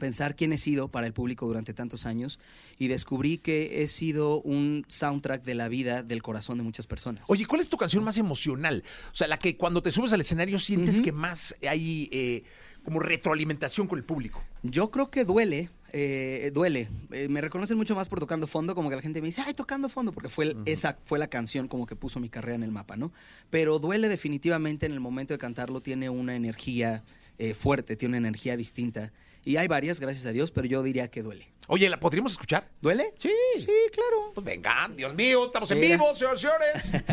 pensar 0.01 0.35
quién 0.35 0.51
he 0.51 0.57
sido 0.57 0.87
para 0.89 1.05
el 1.05 1.13
público 1.13 1.45
durante 1.45 1.75
tantos 1.75 2.07
años 2.07 2.39
y 2.79 2.87
descubrí 2.87 3.37
que 3.37 3.83
he 3.83 3.87
sido 3.87 4.41
un 4.41 4.83
soundtrack 4.87 5.43
de 5.43 5.53
la 5.53 5.67
vida, 5.67 6.01
del 6.01 6.23
corazón 6.23 6.57
de 6.57 6.63
muchas 6.63 6.87
personas. 6.87 7.23
Oye, 7.29 7.45
¿cuál 7.45 7.61
es 7.61 7.69
tu 7.69 7.77
canción 7.77 8.03
más 8.03 8.17
emocional? 8.17 8.83
O 9.11 9.15
sea, 9.15 9.27
la 9.27 9.37
que 9.37 9.55
cuando 9.57 9.83
te 9.83 9.91
subes 9.91 10.11
al 10.11 10.21
escenario 10.21 10.57
sientes 10.59 11.01
que 11.01 11.11
más 11.11 11.55
hay 11.69 12.09
eh, 12.11 12.43
como 12.83 12.99
retroalimentación 12.99 13.85
con 13.85 13.99
el 13.99 14.03
público. 14.03 14.43
Yo 14.63 14.89
creo 14.89 15.11
que 15.11 15.23
duele, 15.23 15.69
eh, 15.93 16.49
duele. 16.51 16.89
Eh, 17.11 17.27
me 17.29 17.39
reconocen 17.39 17.77
mucho 17.77 17.93
más 17.95 18.09
por 18.09 18.19
tocando 18.19 18.47
fondo, 18.47 18.73
como 18.73 18.89
que 18.89 18.95
la 18.95 19.03
gente 19.03 19.21
me 19.21 19.27
dice, 19.27 19.43
ay, 19.45 19.53
tocando 19.53 19.87
fondo, 19.87 20.11
porque 20.11 20.29
fue 20.29 20.45
el- 20.45 20.57
esa 20.65 20.97
fue 21.05 21.19
la 21.19 21.27
canción 21.27 21.67
como 21.67 21.85
que 21.85 21.95
puso 21.95 22.19
mi 22.19 22.27
carrera 22.29 22.55
en 22.55 22.63
el 22.63 22.71
mapa, 22.71 22.97
¿no? 22.97 23.11
Pero 23.51 23.77
duele 23.77 24.09
definitivamente 24.09 24.87
en 24.87 24.93
el 24.93 24.99
momento 24.99 25.35
de 25.35 25.37
cantarlo, 25.37 25.81
tiene 25.81 26.09
una 26.09 26.35
energía 26.35 27.03
eh, 27.37 27.53
fuerte, 27.55 27.95
tiene 27.95 28.17
una 28.17 28.27
energía 28.27 28.55
distinta. 28.57 29.11
Y 29.43 29.57
hay 29.57 29.67
varias, 29.67 29.99
gracias 29.99 30.25
a 30.25 30.31
Dios, 30.31 30.51
pero 30.51 30.67
yo 30.67 30.83
diría 30.83 31.09
que 31.09 31.23
duele. 31.23 31.51
Oye, 31.67 31.89
¿la 31.89 31.99
podríamos 31.99 32.33
escuchar? 32.33 32.69
¿Duele? 32.81 33.13
Sí. 33.17 33.31
Sí, 33.57 33.71
claro. 33.93 34.33
Pues 34.35 34.45
venga, 34.45 34.89
Dios 34.95 35.13
mío, 35.15 35.45
estamos 35.45 35.71
en 35.71 35.79
Mira. 35.79 35.95
vivo, 35.95 36.15
señores 36.15 36.41
señores. 36.41 37.03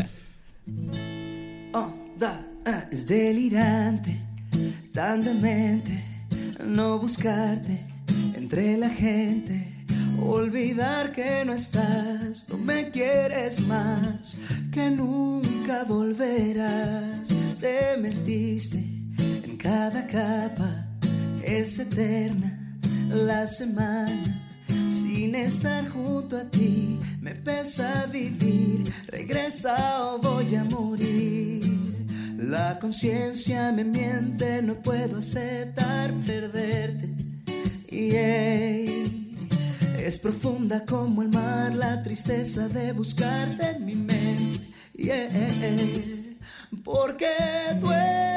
Oh, 1.71 1.93
da, 2.17 2.45
ah, 2.65 2.87
es 2.91 3.05
delirante, 3.05 4.19
tan 4.91 5.21
demente, 5.21 6.03
no 6.65 6.97
buscarte 6.97 7.85
entre 8.35 8.75
la 8.75 8.89
gente, 8.89 9.67
olvidar 10.19 11.11
que 11.11 11.45
no 11.45 11.53
estás, 11.53 12.49
no 12.49 12.57
me 12.57 12.89
quieres 12.89 13.61
más, 13.61 14.35
que 14.73 14.89
nunca 14.89 15.83
volverás, 15.83 17.29
te 17.61 17.97
metiste 17.97 18.79
en 19.19 19.55
cada 19.55 20.07
capa, 20.07 20.87
es 21.49 21.79
eterna 21.79 22.79
la 23.09 23.47
semana. 23.47 24.41
Sin 24.87 25.33
estar 25.33 25.87
junto 25.89 26.37
a 26.37 26.43
ti, 26.45 26.99
me 27.21 27.33
pesa 27.33 28.05
vivir. 28.05 28.83
Regresa 29.07 30.05
o 30.05 30.19
voy 30.19 30.55
a 30.55 30.63
morir. 30.65 31.63
La 32.37 32.77
conciencia 32.79 33.71
me 33.71 33.83
miente, 33.83 34.61
no 34.61 34.75
puedo 34.75 35.17
aceptar 35.17 36.13
perderte. 36.25 37.09
Y 37.89 38.15
ey, 38.15 39.35
es 39.97 40.19
profunda 40.19 40.85
como 40.85 41.23
el 41.23 41.29
mar, 41.29 41.73
la 41.73 42.03
tristeza 42.03 42.67
de 42.67 42.93
buscarte 42.93 43.71
en 43.71 43.85
mi 43.85 43.95
mente. 43.95 44.69
Porque 46.83 47.27
duele, 47.81 48.28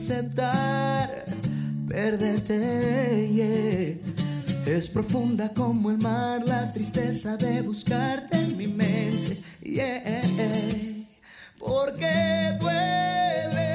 aceptar 0.00 1.24
perderte. 1.86 2.50
Es 4.66 4.88
profunda 4.88 5.50
como 5.50 5.90
el 5.90 5.98
mar, 5.98 6.42
la 6.46 6.72
tristeza 6.72 7.36
de 7.36 7.60
buscarte 7.60 8.38
en 8.38 8.56
mi 8.56 8.66
mente. 8.66 9.42
Porque 11.58 12.56
duele, 12.58 13.69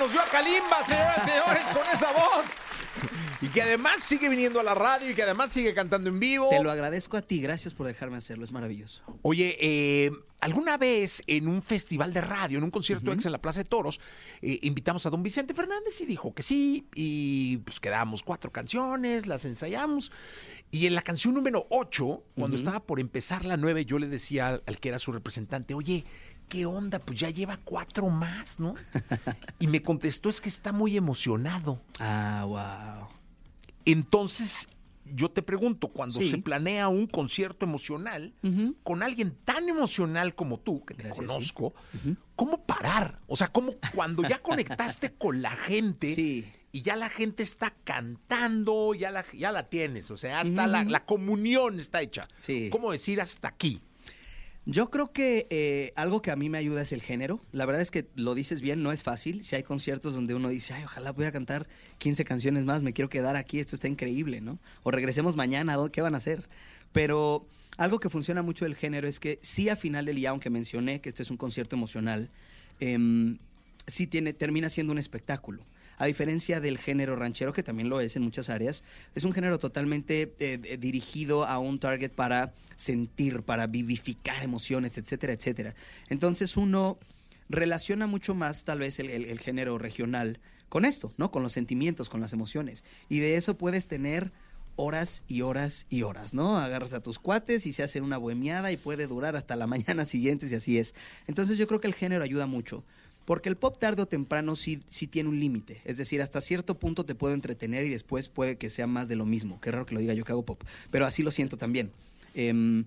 nos 0.00 0.12
dio 0.12 0.20
a 0.22 0.24
Kalimba, 0.24 0.82
señoras 0.86 1.18
y 1.18 1.30
señores, 1.30 1.62
con 1.74 1.86
esa 1.94 2.12
voz. 2.12 2.56
Y 3.42 3.48
que 3.48 3.60
además 3.60 4.02
sigue 4.02 4.30
viniendo 4.30 4.58
a 4.58 4.62
la 4.62 4.74
radio 4.74 5.10
y 5.10 5.14
que 5.14 5.22
además 5.22 5.52
sigue 5.52 5.74
cantando 5.74 6.08
en 6.08 6.18
vivo. 6.18 6.48
Te 6.48 6.62
lo 6.62 6.70
agradezco 6.70 7.18
a 7.18 7.22
ti, 7.22 7.42
gracias 7.42 7.74
por 7.74 7.86
dejarme 7.86 8.16
hacerlo, 8.16 8.44
es 8.44 8.52
maravilloso. 8.52 9.02
Oye, 9.20 9.58
eh, 9.60 10.10
alguna 10.40 10.78
vez 10.78 11.22
en 11.26 11.48
un 11.48 11.62
festival 11.62 12.14
de 12.14 12.22
radio, 12.22 12.56
en 12.56 12.64
un 12.64 12.70
concierto 12.70 13.12
ex 13.12 13.26
en 13.26 13.32
la 13.32 13.42
Plaza 13.42 13.60
de 13.60 13.68
Toros, 13.68 14.00
eh, 14.40 14.58
invitamos 14.62 15.04
a 15.04 15.10
don 15.10 15.22
Vicente 15.22 15.52
Fernández 15.52 16.00
y 16.00 16.06
dijo 16.06 16.34
que 16.34 16.42
sí, 16.42 16.86
y 16.94 17.58
pues 17.58 17.78
quedamos 17.78 18.22
cuatro 18.22 18.50
canciones, 18.50 19.26
las 19.26 19.44
ensayamos. 19.44 20.12
Y 20.70 20.86
en 20.86 20.94
la 20.94 21.02
canción 21.02 21.34
número 21.34 21.66
8, 21.68 22.24
cuando 22.36 22.56
estaba 22.56 22.80
por 22.80 23.00
empezar 23.00 23.44
la 23.44 23.58
9, 23.58 23.84
yo 23.84 23.98
le 23.98 24.06
decía 24.06 24.48
al, 24.48 24.62
al 24.66 24.80
que 24.80 24.88
era 24.88 24.98
su 24.98 25.12
representante, 25.12 25.74
oye, 25.74 26.04
¿qué 26.50 26.66
onda? 26.66 26.98
Pues 26.98 27.18
ya 27.18 27.30
lleva 27.30 27.56
cuatro 27.64 28.10
más, 28.10 28.60
¿no? 28.60 28.74
y 29.58 29.66
me 29.68 29.80
contestó, 29.80 30.28
es 30.28 30.42
que 30.42 30.50
está 30.50 30.72
muy 30.72 30.98
emocionado. 30.98 31.80
Ah, 31.98 32.44
wow. 32.46 33.08
Entonces, 33.86 34.68
yo 35.06 35.30
te 35.30 35.42
pregunto, 35.42 35.88
cuando 35.88 36.20
Sí. 36.20 36.30
se 36.30 36.38
planea 36.38 36.88
un 36.88 37.06
concierto 37.06 37.64
emocional 37.64 38.34
con 38.82 39.02
alguien 39.02 39.34
tan 39.44 39.68
emocional 39.68 40.34
como 40.34 40.58
tú, 40.60 40.84
que 40.84 40.94
te 40.94 41.04
Gracias, 41.04 41.26
sí. 41.26 41.32
conozco, 41.32 41.74
¿cómo 42.36 42.64
parar? 42.64 43.18
O 43.26 43.36
sea, 43.36 43.48
¿cómo 43.48 43.74
cuando 43.94 44.22
ya 44.28 44.38
conectaste 44.38 45.12
con 45.14 45.40
la 45.42 45.50
gente 45.52 46.14
Sí. 46.14 46.44
y 46.72 46.82
ya 46.82 46.94
la 46.96 47.08
gente 47.08 47.42
está 47.42 47.74
cantando, 47.84 48.94
ya 48.94 49.10
la, 49.10 49.24
ya 49.32 49.50
la 49.52 49.68
tienes, 49.68 50.10
o 50.10 50.16
sea, 50.16 50.40
hasta 50.40 50.66
la, 50.66 50.84
la 50.84 51.04
comunión 51.04 51.80
está 51.80 52.02
hecha. 52.02 52.22
Sí. 52.38 52.68
¿Cómo 52.70 52.92
decir 52.92 53.20
hasta 53.20 53.48
aquí? 53.48 53.80
Yo 54.72 54.88
creo 54.88 55.12
que 55.12 55.48
eh, 55.50 55.92
algo 55.96 56.22
que 56.22 56.30
a 56.30 56.36
mí 56.36 56.48
me 56.48 56.56
ayuda 56.58 56.82
es 56.82 56.92
el 56.92 57.02
género. 57.02 57.40
La 57.50 57.66
verdad 57.66 57.82
es 57.82 57.90
que 57.90 58.06
lo 58.14 58.36
dices 58.36 58.60
bien, 58.60 58.84
no 58.84 58.92
es 58.92 59.02
fácil. 59.02 59.42
Si 59.42 59.56
hay 59.56 59.64
conciertos 59.64 60.14
donde 60.14 60.34
uno 60.34 60.48
dice, 60.48 60.74
ay, 60.74 60.84
ojalá 60.84 61.10
voy 61.10 61.24
a 61.26 61.32
cantar 61.32 61.66
15 61.98 62.24
canciones 62.24 62.64
más, 62.64 62.82
me 62.84 62.92
quiero 62.92 63.08
quedar 63.08 63.34
aquí, 63.34 63.58
esto 63.58 63.74
está 63.74 63.88
increíble, 63.88 64.40
¿no? 64.40 64.60
O 64.84 64.92
regresemos 64.92 65.34
mañana, 65.34 65.74
¿dó- 65.76 65.90
¿qué 65.90 66.02
van 66.02 66.14
a 66.14 66.18
hacer? 66.18 66.48
Pero 66.92 67.48
algo 67.78 67.98
que 67.98 68.10
funciona 68.10 68.42
mucho 68.42 68.64
del 68.64 68.76
género 68.76 69.08
es 69.08 69.18
que 69.18 69.40
sí 69.42 69.68
a 69.68 69.74
final 69.74 70.04
del 70.06 70.14
día, 70.16 70.30
aunque 70.30 70.50
mencioné 70.50 71.00
que 71.00 71.08
este 71.08 71.24
es 71.24 71.30
un 71.32 71.36
concierto 71.36 71.74
emocional, 71.74 72.30
em, 72.78 73.38
sí 73.90 74.06
tiene, 74.06 74.32
termina 74.32 74.68
siendo 74.68 74.92
un 74.92 74.98
espectáculo. 74.98 75.62
A 75.98 76.06
diferencia 76.06 76.60
del 76.60 76.78
género 76.78 77.14
ranchero, 77.14 77.52
que 77.52 77.62
también 77.62 77.90
lo 77.90 78.00
es 78.00 78.16
en 78.16 78.22
muchas 78.22 78.48
áreas, 78.48 78.84
es 79.14 79.24
un 79.24 79.34
género 79.34 79.58
totalmente 79.58 80.34
eh, 80.38 80.78
dirigido 80.78 81.44
a 81.46 81.58
un 81.58 81.78
target 81.78 82.12
para 82.12 82.54
sentir, 82.76 83.42
para 83.42 83.66
vivificar 83.66 84.42
emociones, 84.42 84.96
etcétera, 84.96 85.34
etcétera. 85.34 85.74
Entonces 86.08 86.56
uno 86.56 86.98
relaciona 87.50 88.06
mucho 88.06 88.34
más 88.34 88.64
tal 88.64 88.78
vez 88.78 88.98
el, 88.98 89.10
el- 89.10 89.38
género 89.40 89.76
regional 89.76 90.40
con 90.70 90.84
esto, 90.86 91.12
¿no? 91.18 91.30
Con 91.30 91.42
los 91.42 91.52
sentimientos, 91.52 92.08
con 92.08 92.20
las 92.20 92.32
emociones. 92.32 92.82
Y 93.10 93.18
de 93.18 93.34
eso 93.36 93.58
puedes 93.58 93.86
tener 93.88 94.32
horas 94.76 95.24
y 95.28 95.42
horas 95.42 95.84
y 95.90 96.02
horas, 96.02 96.32
¿no? 96.32 96.56
Agarras 96.56 96.94
a 96.94 97.02
tus 97.02 97.18
cuates 97.18 97.66
y 97.66 97.72
se 97.74 97.82
hace 97.82 98.00
una 98.00 98.16
bohemiada 98.16 98.72
y 98.72 98.78
puede 98.78 99.06
durar 99.06 99.36
hasta 99.36 99.56
la 99.56 99.66
mañana 99.66 100.04
siguiente 100.06 100.48
si 100.48 100.54
así 100.54 100.78
es. 100.78 100.94
Entonces 101.26 101.58
yo 101.58 101.66
creo 101.66 101.80
que 101.80 101.88
el 101.88 101.94
género 101.94 102.22
ayuda 102.24 102.46
mucho. 102.46 102.84
Porque 103.30 103.48
el 103.48 103.56
pop 103.56 103.78
tarde 103.78 104.02
o 104.02 104.06
temprano 104.06 104.56
sí, 104.56 104.80
sí 104.88 105.06
tiene 105.06 105.28
un 105.28 105.38
límite. 105.38 105.82
Es 105.84 105.96
decir, 105.96 106.20
hasta 106.20 106.40
cierto 106.40 106.80
punto 106.80 107.04
te 107.04 107.14
puedo 107.14 107.32
entretener 107.32 107.84
y 107.84 107.88
después 107.88 108.28
puede 108.28 108.58
que 108.58 108.68
sea 108.68 108.88
más 108.88 109.06
de 109.06 109.14
lo 109.14 109.24
mismo. 109.24 109.60
Qué 109.60 109.70
raro 109.70 109.86
que 109.86 109.94
lo 109.94 110.00
diga 110.00 110.14
yo 110.14 110.24
que 110.24 110.32
hago 110.32 110.44
pop. 110.44 110.64
Pero 110.90 111.06
así 111.06 111.22
lo 111.22 111.30
siento 111.30 111.56
también. 111.56 111.92
Em, 112.34 112.86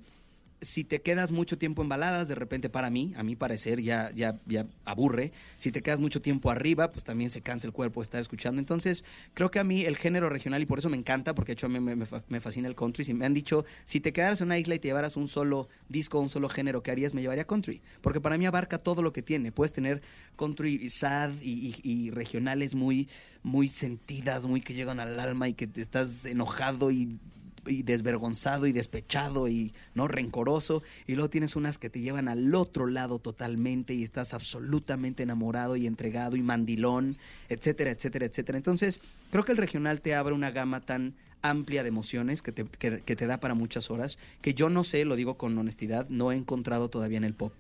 si 0.64 0.84
te 0.84 1.02
quedas 1.02 1.32
mucho 1.32 1.58
tiempo 1.58 1.82
en 1.82 1.90
baladas, 1.90 2.28
de 2.28 2.36
repente 2.36 2.70
para 2.70 2.90
mí, 2.90 3.14
a 3.18 3.24
mi 3.24 3.36
parecer, 3.36 3.82
ya, 3.82 4.12
ya, 4.16 4.40
ya 4.46 4.66
aburre. 4.86 5.32
Si 5.58 5.72
te 5.72 5.82
quedas 5.82 6.00
mucho 6.00 6.22
tiempo 6.22 6.50
arriba, 6.52 6.92
pues 6.92 7.04
también 7.04 7.30
se 7.30 7.42
cansa 7.42 7.68
el 7.68 7.74
cuerpo 7.74 8.02
de 8.02 8.06
estar 8.06 8.22
escuchando. 8.22 8.60
Entonces, 8.60 9.04
creo 9.34 9.52
que 9.52 9.60
a 9.60 9.64
mí 9.64 9.82
el 9.84 9.98
género 9.98 10.30
regional, 10.30 10.62
y 10.62 10.66
por 10.66 10.80
eso 10.80 10.90
me 10.90 10.98
encanta, 10.98 11.36
porque 11.36 11.52
de 11.52 11.54
hecho 11.54 11.66
a 11.66 11.70
mí 11.70 11.80
me, 11.80 11.96
me 11.96 12.06
fa- 12.06 12.24
me 12.30 12.40
fascina 12.40 12.68
el 12.68 12.76
country, 12.76 13.04
si 13.04 13.14
me 13.14 13.26
han 13.26 13.34
dicho, 13.34 13.66
si 13.86 14.00
te 14.00 14.14
quedaras 14.14 14.42
en 14.42 14.48
una 14.48 14.58
isla 14.60 14.76
y 14.76 14.80
te 14.80 14.88
llevaras 14.88 15.18
un 15.18 15.28
solo 15.28 15.70
disco, 15.90 16.20
un 16.20 16.30
solo 16.30 16.50
género, 16.50 16.84
¿qué 16.84 16.92
harías? 16.92 17.14
Me 17.14 17.22
llevaría 17.22 17.46
country. 17.46 17.82
Porque 18.02 18.22
para 18.22 18.38
mí 18.38 18.46
abarca 18.46 18.78
todo 18.78 19.02
lo 19.02 19.14
que 19.14 19.22
tiene. 19.22 19.52
Puedes 19.52 19.74
tener 19.74 20.02
country 20.38 20.90
sad 20.90 21.32
y, 21.42 21.76
y- 21.84 21.92
y 22.08 22.10
regionales 22.12 22.76
muy, 22.76 23.08
muy 23.44 23.68
sentidas, 23.68 24.46
muy 24.46 24.62
que 24.62 24.74
llegan 24.74 25.00
al 25.00 25.20
alma 25.20 25.48
y 25.50 25.54
que 25.54 25.68
te 25.68 25.82
estás 25.82 26.26
enojado 26.26 26.92
y 26.92 27.20
y 27.68 27.84
desvergonzado 27.84 28.68
y 28.68 28.72
despechado 28.72 29.48
y 29.48 29.74
no 29.94 30.08
rencoroso 30.08 30.84
y 31.08 31.14
luego 31.14 31.30
tienes 31.30 31.56
unas 31.56 31.78
que 31.78 31.90
te 31.90 32.02
llevan 32.02 32.28
al 32.28 32.54
otro 32.56 32.88
lado 32.88 33.20
totalmente 33.20 33.94
y 33.94 34.04
estás 34.04 34.34
absolutamente 34.34 35.24
enamorado 35.24 35.76
y 35.76 35.88
entregado 35.88 36.36
y 36.36 36.42
mandilón, 36.42 37.18
etcétera, 37.50 37.92
etcétera, 37.92 38.26
etcétera. 38.26 38.58
Entonces, 38.58 39.02
creo 39.32 39.44
que 39.44 39.52
el 39.52 39.58
regional 39.58 40.02
te 40.02 40.16
abre 40.16 40.34
una 40.34 40.52
gama 40.52 40.82
tan 40.82 41.16
amplia 41.44 41.84
de 41.84 41.90
emociones 41.90 42.42
que 42.42 42.52
te, 42.52 42.66
que- 42.66 43.16
te 43.16 43.28
da 43.28 43.40
para 43.40 43.54
muchas 43.54 43.92
horas, 43.92 44.18
que 44.42 44.54
yo 44.56 44.70
no 44.70 44.84
sé, 44.84 45.06
lo 45.06 45.16
digo 45.16 45.38
con 45.38 45.56
honestidad, 45.58 46.10
no 46.10 46.32
he 46.32 46.36
encontrado 46.36 46.90
todavía 46.90 47.20
en 47.20 47.24
el 47.24 47.36
pop. 47.36 47.54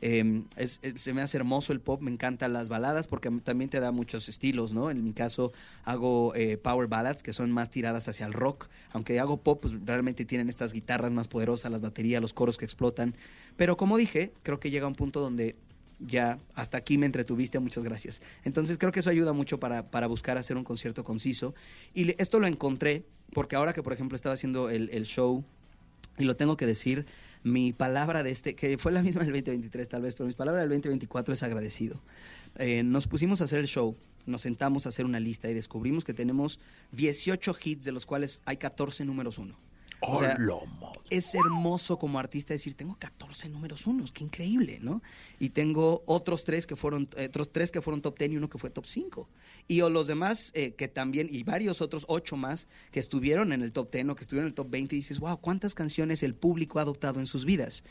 Es- 0.00 0.80
se 0.94 1.12
me 1.14 1.22
hace 1.22 1.36
hermoso 1.38 1.72
el 1.72 1.80
pop, 1.80 2.02
me 2.02 2.10
encantan 2.10 2.52
las 2.52 2.68
baladas 2.68 3.06
porque 3.08 3.30
también 3.42 3.70
te 3.70 3.80
da 3.80 3.92
muchos 3.92 4.28
estilos, 4.28 4.72
¿no? 4.72 4.90
En 4.90 5.02
mi 5.04 5.12
caso 5.12 5.52
hago 5.84 6.34
eh, 6.34 6.56
power 6.58 6.86
ballads 6.88 7.22
que 7.22 7.32
son 7.32 7.50
más 7.50 7.70
tiradas 7.70 8.08
hacia 8.08 8.26
el 8.26 8.32
rock, 8.32 8.68
aunque 8.92 9.18
hago 9.20 9.38
pop, 9.38 9.60
pues 9.62 9.74
realmente 9.84 10.24
tienen 10.24 10.48
estas 10.48 10.72
guitarras 10.72 11.12
más 11.12 11.28
poderosas, 11.28 11.72
las 11.72 11.80
baterías, 11.80 12.20
los 12.20 12.32
coros 12.34 12.56
que 12.58 12.64
explotan. 12.64 13.14
Pero 13.56 13.76
como 13.76 13.96
dije, 13.96 14.32
creo 14.42 14.60
que 14.60 14.70
llega 14.70 14.86
un 14.86 14.94
punto 14.94 15.20
donde 15.20 15.56
ya 15.98 16.38
hasta 16.54 16.78
aquí 16.78 16.98
me 16.98 17.06
entretuviste, 17.06 17.58
muchas 17.58 17.84
gracias. 17.84 18.22
Entonces 18.44 18.78
creo 18.78 18.92
que 18.92 19.00
eso 19.00 19.10
ayuda 19.10 19.32
mucho 19.32 19.58
para, 19.58 19.90
para 19.90 20.06
buscar 20.06 20.38
hacer 20.38 20.56
un 20.56 20.64
concierto 20.64 21.04
conciso. 21.04 21.54
Y 21.94 22.20
esto 22.20 22.40
lo 22.40 22.46
encontré 22.46 23.04
porque 23.32 23.56
ahora 23.56 23.72
que, 23.72 23.82
por 23.82 23.92
ejemplo, 23.92 24.16
estaba 24.16 24.34
haciendo 24.34 24.70
el, 24.70 24.90
el 24.92 25.04
show, 25.04 25.44
y 26.18 26.24
lo 26.24 26.36
tengo 26.36 26.56
que 26.56 26.66
decir, 26.66 27.06
mi 27.42 27.72
palabra 27.72 28.22
de 28.22 28.30
este, 28.30 28.54
que 28.54 28.78
fue 28.78 28.92
la 28.92 29.02
misma 29.02 29.22
del 29.22 29.32
2023 29.32 29.88
tal 29.88 30.02
vez, 30.02 30.14
pero 30.14 30.26
mi 30.26 30.32
palabra 30.32 30.60
del 30.60 30.70
2024 30.70 31.34
es 31.34 31.42
agradecido. 31.42 32.00
Eh, 32.58 32.82
nos 32.82 33.06
pusimos 33.06 33.40
a 33.40 33.44
hacer 33.44 33.58
el 33.58 33.66
show, 33.66 33.96
nos 34.24 34.42
sentamos 34.42 34.86
a 34.86 34.88
hacer 34.88 35.04
una 35.04 35.20
lista 35.20 35.48
y 35.48 35.54
descubrimos 35.54 36.04
que 36.04 36.14
tenemos 36.14 36.58
18 36.92 37.56
hits, 37.62 37.84
de 37.84 37.92
los 37.92 38.06
cuales 38.06 38.42
hay 38.46 38.56
14 38.56 39.04
números 39.04 39.38
uno. 39.38 39.56
O 40.00 40.18
sea, 40.18 40.36
es 41.10 41.34
hermoso 41.34 41.98
como 41.98 42.18
artista 42.18 42.54
decir, 42.54 42.74
tengo 42.74 42.96
14 42.98 43.48
números 43.48 43.86
unos, 43.86 44.12
qué 44.12 44.24
increíble, 44.24 44.78
¿no? 44.82 45.02
Y 45.38 45.50
tengo 45.50 46.02
otros 46.06 46.44
tres 46.44 46.66
que 46.66 46.76
fueron, 46.76 47.08
otros 47.28 47.52
tres 47.52 47.70
que 47.70 47.80
fueron 47.80 48.02
top 48.02 48.18
10 48.18 48.32
y 48.32 48.36
uno 48.36 48.48
que 48.48 48.58
fue 48.58 48.70
top 48.70 48.86
5. 48.86 49.28
Y 49.68 49.80
o 49.80 49.90
los 49.90 50.06
demás 50.06 50.50
eh, 50.54 50.74
que 50.74 50.88
también, 50.88 51.28
y 51.30 51.42
varios 51.44 51.80
otros 51.80 52.04
ocho 52.08 52.36
más 52.36 52.68
que 52.90 53.00
estuvieron 53.00 53.52
en 53.52 53.62
el 53.62 53.72
top 53.72 53.90
10 53.90 54.08
o 54.08 54.14
que 54.14 54.22
estuvieron 54.22 54.46
en 54.46 54.50
el 54.50 54.54
top 54.54 54.70
20 54.70 54.94
y 54.94 54.98
dices, 54.98 55.18
wow, 55.20 55.38
cuántas 55.38 55.74
canciones 55.74 56.22
el 56.22 56.34
público 56.34 56.78
ha 56.78 56.82
adoptado 56.82 57.20
en 57.20 57.26
sus 57.26 57.44
vidas. 57.44 57.84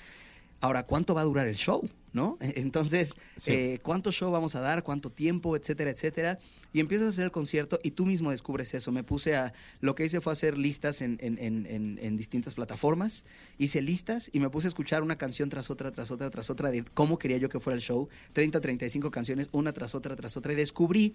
Ahora, 0.62 0.84
¿cuánto 0.84 1.14
va 1.14 1.22
a 1.22 1.26
durar 1.26 1.48
el 1.48 1.56
show? 1.56 1.88
¿No? 2.14 2.38
Entonces, 2.40 3.16
eh, 3.46 3.80
¿cuánto 3.84 4.10
show 4.10 4.32
vamos 4.32 4.56
a 4.56 4.62
dar? 4.62 4.84
¿Cuánto 4.84 5.10
tiempo? 5.10 5.58
Etcétera, 5.58 5.90
etcétera. 5.90 6.40
Y 6.72 6.80
empiezas 6.80 7.08
a 7.08 7.10
hacer 7.10 7.26
el 7.26 7.32
concierto 7.32 7.78
y 7.84 7.92
tú 7.92 8.06
mismo 8.06 8.32
descubres 8.32 8.74
eso. 8.74 8.94
Me 8.94 9.04
puse 9.04 9.36
a. 9.36 9.52
Lo 9.82 9.96
que 9.96 10.06
hice 10.06 10.22
fue 10.22 10.32
hacer 10.32 10.58
listas 10.58 11.02
en, 11.02 11.18
en- 11.20 11.38
en- 11.40 11.66
en- 11.66 12.00
en 12.02 12.16
distintas 12.16 12.54
plataformas. 12.54 13.26
Hice 13.58 13.82
listas 13.82 14.30
y 14.32 14.40
me 14.40 14.50
puse 14.50 14.68
a 14.68 14.70
escuchar 14.70 15.04
una 15.04 15.18
canción 15.18 15.50
tras 15.50 15.70
otra, 15.70 15.92
tras 15.92 16.10
otra, 16.10 16.30
tras 16.30 16.50
otra 16.50 16.72
de 16.72 16.86
cómo 16.94 17.18
quería 17.20 17.36
yo 17.38 17.50
que 17.50 17.60
fuera 17.60 17.76
el 17.76 17.82
show. 17.82 18.08
30, 18.32 18.62
35 18.62 19.12
canciones, 19.12 19.50
una 19.52 19.74
tras 19.74 19.94
otra, 19.94 20.16
tras 20.16 20.38
otra. 20.38 20.54
Y 20.54 20.56
descubrí 20.56 21.14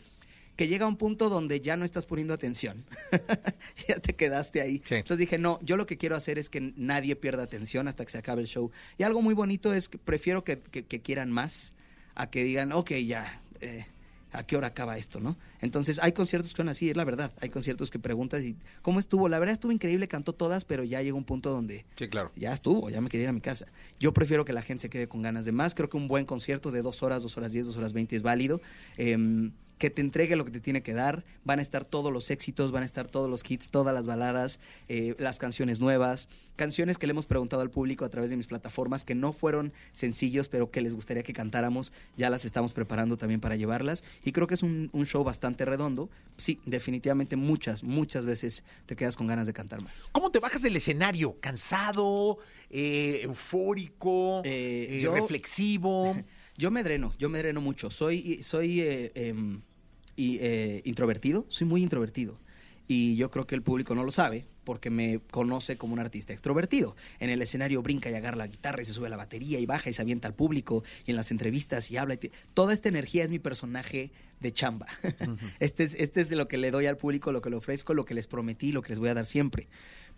que 0.56 0.68
llega 0.68 0.86
un 0.86 0.96
punto 0.96 1.28
donde 1.30 1.60
ya 1.60 1.76
no 1.76 1.84
estás 1.84 2.04
poniendo 2.06 2.34
atención. 2.34 2.84
ya 3.88 3.98
te 3.98 4.14
quedaste 4.14 4.60
ahí. 4.60 4.82
Sí. 4.84 4.96
Entonces 4.96 5.18
dije, 5.18 5.38
no, 5.38 5.58
yo 5.62 5.76
lo 5.76 5.86
que 5.86 5.96
quiero 5.96 6.16
hacer 6.16 6.38
es 6.38 6.50
que 6.50 6.72
nadie 6.76 7.16
pierda 7.16 7.42
atención 7.42 7.88
hasta 7.88 8.04
que 8.04 8.10
se 8.12 8.18
acabe 8.18 8.42
el 8.42 8.48
show. 8.48 8.70
Y 8.98 9.02
algo 9.04 9.22
muy 9.22 9.34
bonito 9.34 9.72
es 9.72 9.88
que 9.88 9.98
prefiero 9.98 10.44
que, 10.44 10.58
que- 10.58 10.84
que 10.84 11.00
quieran 11.00 11.30
más 11.32 11.74
a 12.14 12.28
que 12.28 12.44
digan, 12.44 12.72
ok, 12.72 12.90
ya, 13.06 13.24
eh, 13.60 13.86
¿a 14.32 14.42
qué 14.44 14.56
hora 14.56 14.68
acaba 14.68 14.98
esto, 14.98 15.18
no? 15.20 15.38
Entonces 15.60 15.98
hay 16.02 16.12
conciertos 16.12 16.52
que 16.52 16.58
son 16.58 16.68
así, 16.68 16.90
es 16.90 16.96
la 16.96 17.04
verdad. 17.04 17.32
Hay 17.40 17.48
conciertos 17.48 17.90
que 17.90 17.98
preguntas 17.98 18.42
y, 18.44 18.56
¿cómo 18.82 19.00
estuvo? 19.00 19.28
La 19.30 19.38
verdad 19.38 19.54
estuvo 19.54 19.72
increíble, 19.72 20.08
cantó 20.08 20.34
todas, 20.34 20.64
pero 20.66 20.84
ya 20.84 21.00
llegó 21.00 21.16
un 21.16 21.24
punto 21.24 21.50
donde 21.50 21.86
Sí, 21.96 22.08
claro. 22.08 22.30
ya 22.36 22.52
estuvo, 22.52 22.90
ya 22.90 23.00
me 23.00 23.08
quería 23.08 23.24
ir 23.24 23.28
a 23.30 23.32
mi 23.32 23.40
casa. 23.40 23.66
Yo 23.98 24.12
prefiero 24.12 24.44
que 24.44 24.52
la 24.52 24.60
gente 24.62 24.82
se 24.82 24.90
quede 24.90 25.08
con 25.08 25.22
ganas 25.22 25.46
de 25.46 25.52
más. 25.52 25.74
Creo 25.74 25.88
que 25.88 25.96
un 25.96 26.06
buen 26.06 26.26
concierto 26.26 26.70
de 26.70 26.82
dos 26.82 27.02
horas, 27.02 27.22
dos 27.22 27.36
horas 27.38 27.52
diez, 27.52 27.64
dos 27.66 27.76
horas 27.78 27.92
veinte 27.94 28.14
es 28.14 28.22
válido. 28.22 28.60
Em, 28.98 29.52
que 29.80 29.88
te 29.90 30.02
entregue 30.02 30.36
lo 30.36 30.44
que 30.44 30.50
te 30.52 30.60
tiene 30.60 30.82
que 30.82 30.92
dar. 30.92 31.24
Van 31.42 31.58
a 31.58 31.62
estar 31.62 31.86
todos 31.86 32.12
los 32.12 32.30
éxitos, 32.30 32.70
van 32.70 32.82
a 32.82 32.86
estar 32.86 33.06
todos 33.08 33.28
los 33.30 33.42
hits, 33.50 33.70
todas 33.70 33.94
las 33.94 34.06
baladas, 34.06 34.60
eh, 34.88 35.16
las 35.18 35.38
canciones 35.38 35.80
nuevas, 35.80 36.28
canciones 36.54 36.98
que 36.98 37.06
le 37.06 37.12
hemos 37.12 37.26
preguntado 37.26 37.62
al 37.62 37.70
público 37.70 38.04
a 38.04 38.10
través 38.10 38.30
de 38.30 38.36
mis 38.36 38.46
plataformas 38.46 39.04
que 39.04 39.14
no 39.14 39.32
fueron 39.32 39.72
sencillos, 39.92 40.48
pero 40.50 40.70
que 40.70 40.82
les 40.82 40.94
gustaría 40.94 41.22
que 41.22 41.32
cantáramos. 41.32 41.92
Ya 42.18 42.28
las 42.28 42.44
estamos 42.44 42.74
preparando 42.74 43.16
también 43.16 43.40
para 43.40 43.56
llevarlas. 43.56 44.04
Y 44.22 44.32
creo 44.32 44.46
que 44.46 44.54
es 44.54 44.62
un, 44.62 44.90
un 44.92 45.06
show 45.06 45.24
bastante 45.24 45.64
redondo. 45.64 46.10
Sí, 46.36 46.60
definitivamente 46.66 47.36
muchas, 47.36 47.82
muchas 47.82 48.26
veces 48.26 48.64
te 48.84 48.96
quedas 48.96 49.16
con 49.16 49.26
ganas 49.26 49.46
de 49.46 49.54
cantar 49.54 49.82
más. 49.82 50.10
¿Cómo 50.12 50.30
te 50.30 50.40
bajas 50.40 50.60
del 50.60 50.76
escenario? 50.76 51.36
¿Cansado? 51.40 52.36
Eh, 52.68 53.20
¿Eufórico? 53.22 54.42
Eh, 54.44 54.86
eh, 54.90 55.00
yo- 55.00 55.14
¿Reflexivo? 55.14 56.14
Yo 56.56 56.70
me 56.70 56.82
dreno, 56.82 57.10
yo 57.18 57.30
me 57.30 57.38
dreno 57.38 57.62
mucho. 57.62 57.88
Soy, 57.90 58.42
soy 58.42 58.82
em, 59.14 59.62
y, 60.20 60.38
eh, 60.42 60.82
introvertido, 60.84 61.46
soy 61.48 61.66
muy 61.66 61.82
introvertido. 61.82 62.38
Y 62.86 63.16
yo 63.16 63.30
creo 63.30 63.46
que 63.46 63.54
el 63.54 63.62
público 63.62 63.94
no 63.94 64.04
lo 64.04 64.10
sabe 64.10 64.46
porque 64.64 64.90
me 64.90 65.20
conoce 65.30 65.76
como 65.76 65.92
un 65.92 65.98
artista 65.98 66.32
extrovertido. 66.32 66.96
En 67.18 67.30
el 67.30 67.42
escenario 67.42 67.82
brinca 67.82 68.10
y 68.10 68.14
agarra 68.14 68.36
la 68.36 68.46
guitarra 68.46 68.82
y 68.82 68.84
se 68.84 68.92
sube 68.92 69.06
a 69.06 69.10
la 69.10 69.16
batería 69.16 69.58
y 69.58 69.66
baja 69.66 69.90
y 69.90 69.92
se 69.92 70.02
avienta 70.02 70.28
al 70.28 70.34
público 70.34 70.84
y 71.06 71.10
en 71.10 71.16
las 71.16 71.30
entrevistas 71.30 71.90
y 71.90 71.96
habla. 71.96 72.14
y 72.14 72.30
Toda 72.54 72.72
esta 72.72 72.88
energía 72.88 73.24
es 73.24 73.30
mi 73.30 73.38
personaje 73.38 74.12
de 74.40 74.52
chamba. 74.52 74.86
este, 75.60 75.84
es, 75.84 75.94
este 75.94 76.20
es 76.20 76.30
lo 76.32 76.48
que 76.48 76.58
le 76.58 76.70
doy 76.70 76.86
al 76.86 76.96
público, 76.96 77.32
lo 77.32 77.42
que 77.42 77.50
le 77.50 77.56
ofrezco, 77.56 77.94
lo 77.94 78.04
que 78.04 78.14
les 78.14 78.26
prometí, 78.26 78.72
lo 78.72 78.82
que 78.82 78.90
les 78.90 78.98
voy 78.98 79.08
a 79.10 79.14
dar 79.14 79.26
siempre. 79.26 79.68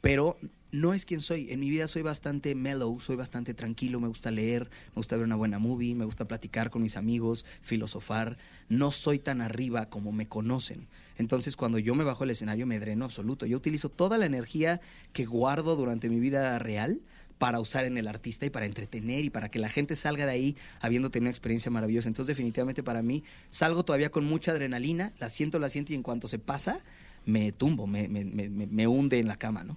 Pero 0.00 0.36
no 0.72 0.94
es 0.94 1.06
quien 1.06 1.20
soy. 1.20 1.52
En 1.52 1.60
mi 1.60 1.70
vida 1.70 1.86
soy 1.86 2.02
bastante 2.02 2.54
mellow, 2.54 2.98
soy 2.98 3.14
bastante 3.14 3.54
tranquilo, 3.54 4.00
me 4.00 4.08
gusta 4.08 4.30
leer, 4.30 4.64
me 4.88 4.94
gusta 4.96 5.16
ver 5.16 5.24
una 5.24 5.36
buena 5.36 5.58
movie, 5.58 5.94
me 5.94 6.04
gusta 6.04 6.26
platicar 6.26 6.70
con 6.70 6.82
mis 6.82 6.96
amigos, 6.96 7.44
filosofar. 7.60 8.36
No 8.68 8.90
soy 8.90 9.20
tan 9.20 9.40
arriba 9.40 9.88
como 9.88 10.10
me 10.10 10.26
conocen. 10.26 10.88
Entonces 11.18 11.56
cuando 11.56 11.78
yo 11.78 11.94
me 11.94 12.04
bajo 12.04 12.24
el 12.24 12.30
escenario 12.30 12.66
me 12.66 12.80
dreno 12.80 13.04
absoluto. 13.04 13.46
Yo 13.46 13.56
utilizo 13.56 13.90
toda 13.90 14.18
la 14.18 14.26
energía 14.32 14.80
que 15.12 15.24
guardo 15.24 15.76
durante 15.76 16.08
mi 16.08 16.20
vida 16.20 16.58
real 16.58 17.00
para 17.38 17.58
usar 17.58 17.84
en 17.86 17.98
el 17.98 18.06
artista 18.06 18.46
y 18.46 18.50
para 18.50 18.66
entretener 18.66 19.24
y 19.24 19.30
para 19.30 19.50
que 19.50 19.58
la 19.58 19.68
gente 19.68 19.96
salga 19.96 20.26
de 20.26 20.32
ahí 20.32 20.56
habiendo 20.80 21.10
tenido 21.10 21.26
una 21.26 21.30
experiencia 21.30 21.70
maravillosa. 21.72 22.08
Entonces 22.08 22.36
definitivamente 22.36 22.82
para 22.84 23.02
mí 23.02 23.24
salgo 23.48 23.84
todavía 23.84 24.10
con 24.10 24.24
mucha 24.24 24.52
adrenalina, 24.52 25.12
la 25.18 25.28
siento, 25.28 25.58
la 25.58 25.68
siento 25.68 25.92
y 25.92 25.96
en 25.96 26.02
cuanto 26.02 26.28
se 26.28 26.38
pasa 26.38 26.84
me 27.24 27.50
tumbo, 27.52 27.86
me, 27.86 28.08
me, 28.08 28.24
me, 28.24 28.86
hunde 28.86 29.18
en 29.18 29.26
la 29.28 29.36
cama, 29.36 29.62
¿no? 29.64 29.76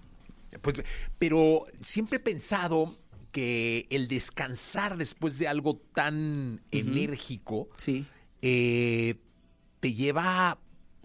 Pues, 0.61 0.77
pero 1.19 1.65
siempre 1.81 2.17
he 2.17 2.19
pensado 2.19 2.95
que 3.31 3.85
el 3.89 4.07
descansar 4.07 4.97
después 4.97 5.37
de 5.39 5.47
algo 5.47 5.77
tan 5.93 6.61
enérgico 6.71 7.67
Sí. 7.77 8.05
eh, 8.41 9.15
te 9.79 9.93
lleva 9.93 10.57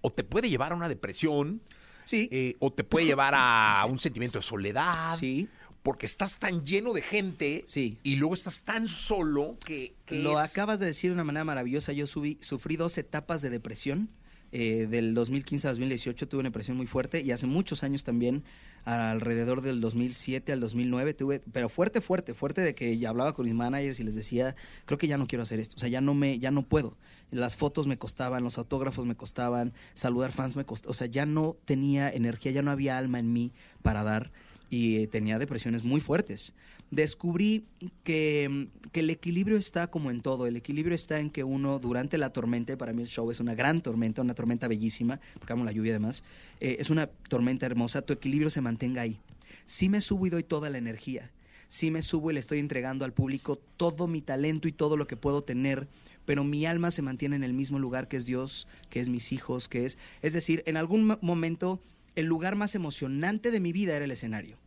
o 0.02 0.10
te 0.12 0.24
puede 0.24 0.48
llevar 0.48 0.72
a 0.72 0.76
una 0.76 0.88
depresión 0.88 1.60
Sí. 2.04 2.28
eh, 2.32 2.56
o 2.58 2.72
te 2.72 2.84
puede 2.84 3.06
llevar 3.06 3.34
a 3.36 3.84
un 3.88 3.98
sentimiento 3.98 4.38
de 4.38 4.42
soledad. 4.42 5.16
Sí. 5.18 5.48
Porque 5.82 6.04
estás 6.04 6.38
tan 6.38 6.62
lleno 6.64 6.92
de 6.92 7.00
gente 7.00 7.64
Sí. 7.66 7.96
y 8.02 8.16
luego 8.16 8.34
estás 8.34 8.62
tan 8.62 8.86
solo 8.86 9.56
que, 9.64 9.94
que 10.04 10.22
Lo 10.22 10.32
es- 10.42 10.50
acabas 10.50 10.78
de 10.78 10.86
decir 10.86 11.10
de 11.10 11.14
una 11.14 11.24
manera 11.24 11.44
maravillosa. 11.44 11.92
Yo 11.92 12.06
subí, 12.06 12.36
sufrí 12.42 12.76
dos 12.76 12.98
etapas 12.98 13.40
de 13.40 13.48
depresión. 13.50 14.10
Eh, 14.52 14.88
del 14.90 15.14
2015 15.14 15.68
a 15.68 15.70
2018 15.70 16.28
tuve 16.28 16.40
una 16.40 16.48
depresión 16.48 16.76
muy 16.76 16.86
fuerte 16.86 17.20
y 17.20 17.30
hace 17.30 17.46
muchos 17.46 17.84
años 17.84 18.02
también, 18.02 18.42
alrededor 18.84 19.60
del 19.60 19.80
2007 19.80 20.52
al 20.52 20.60
2009, 20.60 21.14
tuve, 21.14 21.40
pero 21.52 21.68
fuerte, 21.68 22.00
fuerte, 22.00 22.34
fuerte 22.34 22.60
de 22.60 22.74
que 22.74 22.98
ya 22.98 23.10
hablaba 23.10 23.32
con 23.32 23.44
mis 23.44 23.54
managers 23.54 24.00
y 24.00 24.04
les 24.04 24.16
decía, 24.16 24.56
creo 24.86 24.98
que 24.98 25.06
ya 25.06 25.18
no 25.18 25.26
quiero 25.26 25.42
hacer 25.42 25.60
esto, 25.60 25.76
o 25.76 25.78
sea, 25.78 25.88
ya 25.88 26.00
no 26.00 26.14
me, 26.14 26.38
ya 26.38 26.50
no 26.50 26.62
puedo. 26.62 26.96
Las 27.30 27.54
fotos 27.54 27.86
me 27.86 27.96
costaban, 27.96 28.42
los 28.42 28.58
autógrafos 28.58 29.06
me 29.06 29.14
costaban, 29.14 29.72
saludar 29.94 30.32
fans 30.32 30.56
me 30.56 30.64
costaba, 30.64 30.90
o 30.90 30.94
sea, 30.94 31.06
ya 31.06 31.26
no 31.26 31.56
tenía 31.64 32.10
energía, 32.10 32.50
ya 32.50 32.62
no 32.62 32.72
había 32.72 32.98
alma 32.98 33.20
en 33.20 33.32
mí 33.32 33.52
para 33.82 34.02
dar 34.02 34.32
y 34.70 34.96
eh, 34.98 35.06
tenía 35.08 35.38
depresiones 35.38 35.82
muy 35.84 36.00
fuertes. 36.00 36.54
Descubrí 36.90 37.64
que, 38.04 38.48
mm, 38.48 38.88
que 38.90 39.00
el 39.00 39.10
equilibrio 39.10 39.56
está 39.58 39.88
como 39.88 40.10
en 40.10 40.22
todo. 40.22 40.46
El 40.46 40.56
equilibrio 40.56 40.94
está 40.94 41.18
en 41.20 41.28
que 41.30 41.44
uno 41.44 41.78
durante 41.78 42.16
la 42.18 42.32
tormenta, 42.32 42.76
para 42.78 42.92
mí 42.92 43.02
el 43.02 43.08
show 43.08 43.30
es 43.30 43.40
una 43.40 43.54
gran 43.54 43.80
tormenta, 43.80 44.22
una 44.22 44.34
tormenta 44.34 44.68
bellísima, 44.68 45.20
porque 45.34 45.52
amo 45.52 45.64
la 45.64 45.72
lluvia 45.72 45.92
además, 45.92 46.22
eh, 46.60 46.76
es 46.78 46.88
una 46.90 47.06
tormenta 47.06 47.66
hermosa, 47.66 48.02
tu 48.02 48.12
equilibrio 48.12 48.48
se 48.50 48.60
mantenga 48.60 49.02
ahí. 49.02 49.20
Si 49.66 49.88
me 49.88 50.00
subo 50.00 50.26
y 50.26 50.30
doy 50.30 50.44
toda 50.44 50.70
la 50.70 50.78
energía, 50.78 51.30
si 51.68 51.90
me 51.90 52.02
subo 52.02 52.30
y 52.30 52.34
le 52.34 52.40
estoy 52.40 52.58
entregando 52.58 53.04
al 53.04 53.12
público 53.12 53.60
todo 53.76 54.06
mi 54.06 54.20
talento 54.20 54.66
y 54.68 54.72
todo 54.72 54.96
lo 54.96 55.06
que 55.06 55.16
puedo 55.16 55.42
tener, 55.42 55.88
pero 56.24 56.44
mi 56.44 56.66
alma 56.66 56.90
se 56.90 57.02
mantiene 57.02 57.36
en 57.36 57.44
el 57.44 57.52
mismo 57.54 57.78
lugar 57.78 58.06
que 58.08 58.16
es 58.16 58.24
Dios, 58.24 58.66
que 58.88 59.00
es 59.00 59.08
mis 59.08 59.32
hijos, 59.32 59.68
que 59.68 59.84
es... 59.84 59.98
Es 60.22 60.32
decir, 60.32 60.62
en 60.66 60.76
algún 60.76 61.04
mo- 61.04 61.18
momento 61.22 61.80
el 62.16 62.26
lugar 62.26 62.56
más 62.56 62.74
emocionante 62.74 63.50
de 63.50 63.60
mi 63.60 63.72
vida 63.72 63.96
era 63.96 64.04
el 64.04 64.10
escenario. 64.10 64.58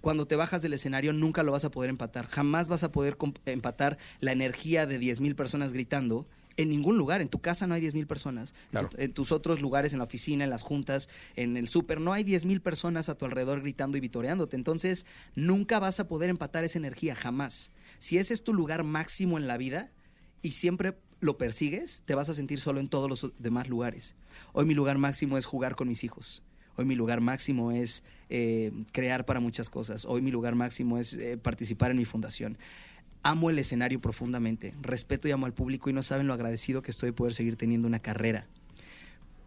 Cuando 0.00 0.26
te 0.26 0.34
bajas 0.36 0.62
del 0.62 0.72
escenario 0.72 1.12
nunca 1.12 1.44
lo 1.44 1.52
vas 1.52 1.64
a 1.64 1.70
poder 1.70 1.88
empatar. 1.88 2.26
Jamás 2.26 2.68
vas 2.68 2.82
a 2.82 2.90
poder 2.90 3.16
empatar 3.46 3.98
la 4.18 4.32
energía 4.32 4.84
de 4.86 5.00
10.000 5.00 5.36
personas 5.36 5.72
gritando 5.72 6.26
en 6.56 6.70
ningún 6.70 6.98
lugar. 6.98 7.20
En 7.20 7.28
tu 7.28 7.40
casa 7.40 7.68
no 7.68 7.74
hay 7.74 7.82
10.000 7.82 8.06
personas. 8.08 8.54
En 8.72 8.88
tu-. 8.88 8.96
En, 8.98 9.12
tus 9.12 9.30
otros 9.30 9.60
lugares, 9.60 9.92
en 9.92 10.00
la 10.00 10.04
oficina, 10.04 10.42
en 10.42 10.50
las 10.50 10.62
juntas, 10.62 11.08
en 11.36 11.56
el 11.56 11.68
súper, 11.68 12.00
no 12.00 12.12
hay 12.12 12.24
10.000 12.24 12.60
personas 12.60 13.08
a 13.08 13.16
tu 13.16 13.26
alrededor 13.26 13.60
gritando 13.60 13.96
y 13.96 14.00
vitoreándote. 14.00 14.56
Entonces, 14.56 15.06
nunca 15.36 15.78
vas 15.78 16.00
a 16.00 16.08
poder 16.08 16.30
empatar 16.30 16.64
esa 16.64 16.78
energía, 16.78 17.14
jamás. 17.14 17.70
Si 17.98 18.18
ese 18.18 18.34
es 18.34 18.42
tu 18.42 18.54
lugar 18.54 18.82
máximo 18.82 19.38
en 19.38 19.46
la 19.46 19.56
vida 19.56 19.92
y 20.42 20.52
siempre 20.52 20.98
lo 21.20 21.38
persigues, 21.38 22.02
te 22.04 22.16
vas 22.16 22.28
a 22.28 22.34
sentir 22.34 22.60
solo 22.60 22.80
en 22.80 22.88
todos 22.88 23.08
los 23.08 23.32
demás 23.38 23.68
lugares. 23.68 24.16
Hoy 24.52 24.64
mi 24.64 24.74
lugar 24.74 24.98
máximo 24.98 25.38
es 25.38 25.46
jugar 25.46 25.76
con 25.76 25.86
mis 25.86 26.02
hijos. 26.02 26.42
Hoy 26.76 26.84
mi 26.84 26.94
lugar 26.94 27.20
máximo 27.20 27.72
es 27.72 28.02
eh, 28.30 28.72
crear 28.92 29.24
para 29.24 29.40
muchas 29.40 29.68
cosas. 29.68 30.04
Hoy 30.04 30.22
mi 30.22 30.30
lugar 30.30 30.54
máximo 30.54 30.98
es 30.98 31.12
eh, 31.14 31.36
participar 31.36 31.90
en 31.90 31.98
mi 31.98 32.04
fundación. 32.04 32.56
Amo 33.22 33.50
el 33.50 33.58
escenario 33.58 34.00
profundamente, 34.00 34.74
respeto 34.80 35.28
y 35.28 35.30
amo 35.30 35.46
al 35.46 35.52
público 35.52 35.90
y 35.90 35.92
no 35.92 36.02
saben 36.02 36.26
lo 36.26 36.34
agradecido 36.34 36.82
que 36.82 36.90
estoy 36.90 37.10
de 37.10 37.12
poder 37.12 37.34
seguir 37.34 37.56
teniendo 37.56 37.86
una 37.86 38.00
carrera. 38.00 38.46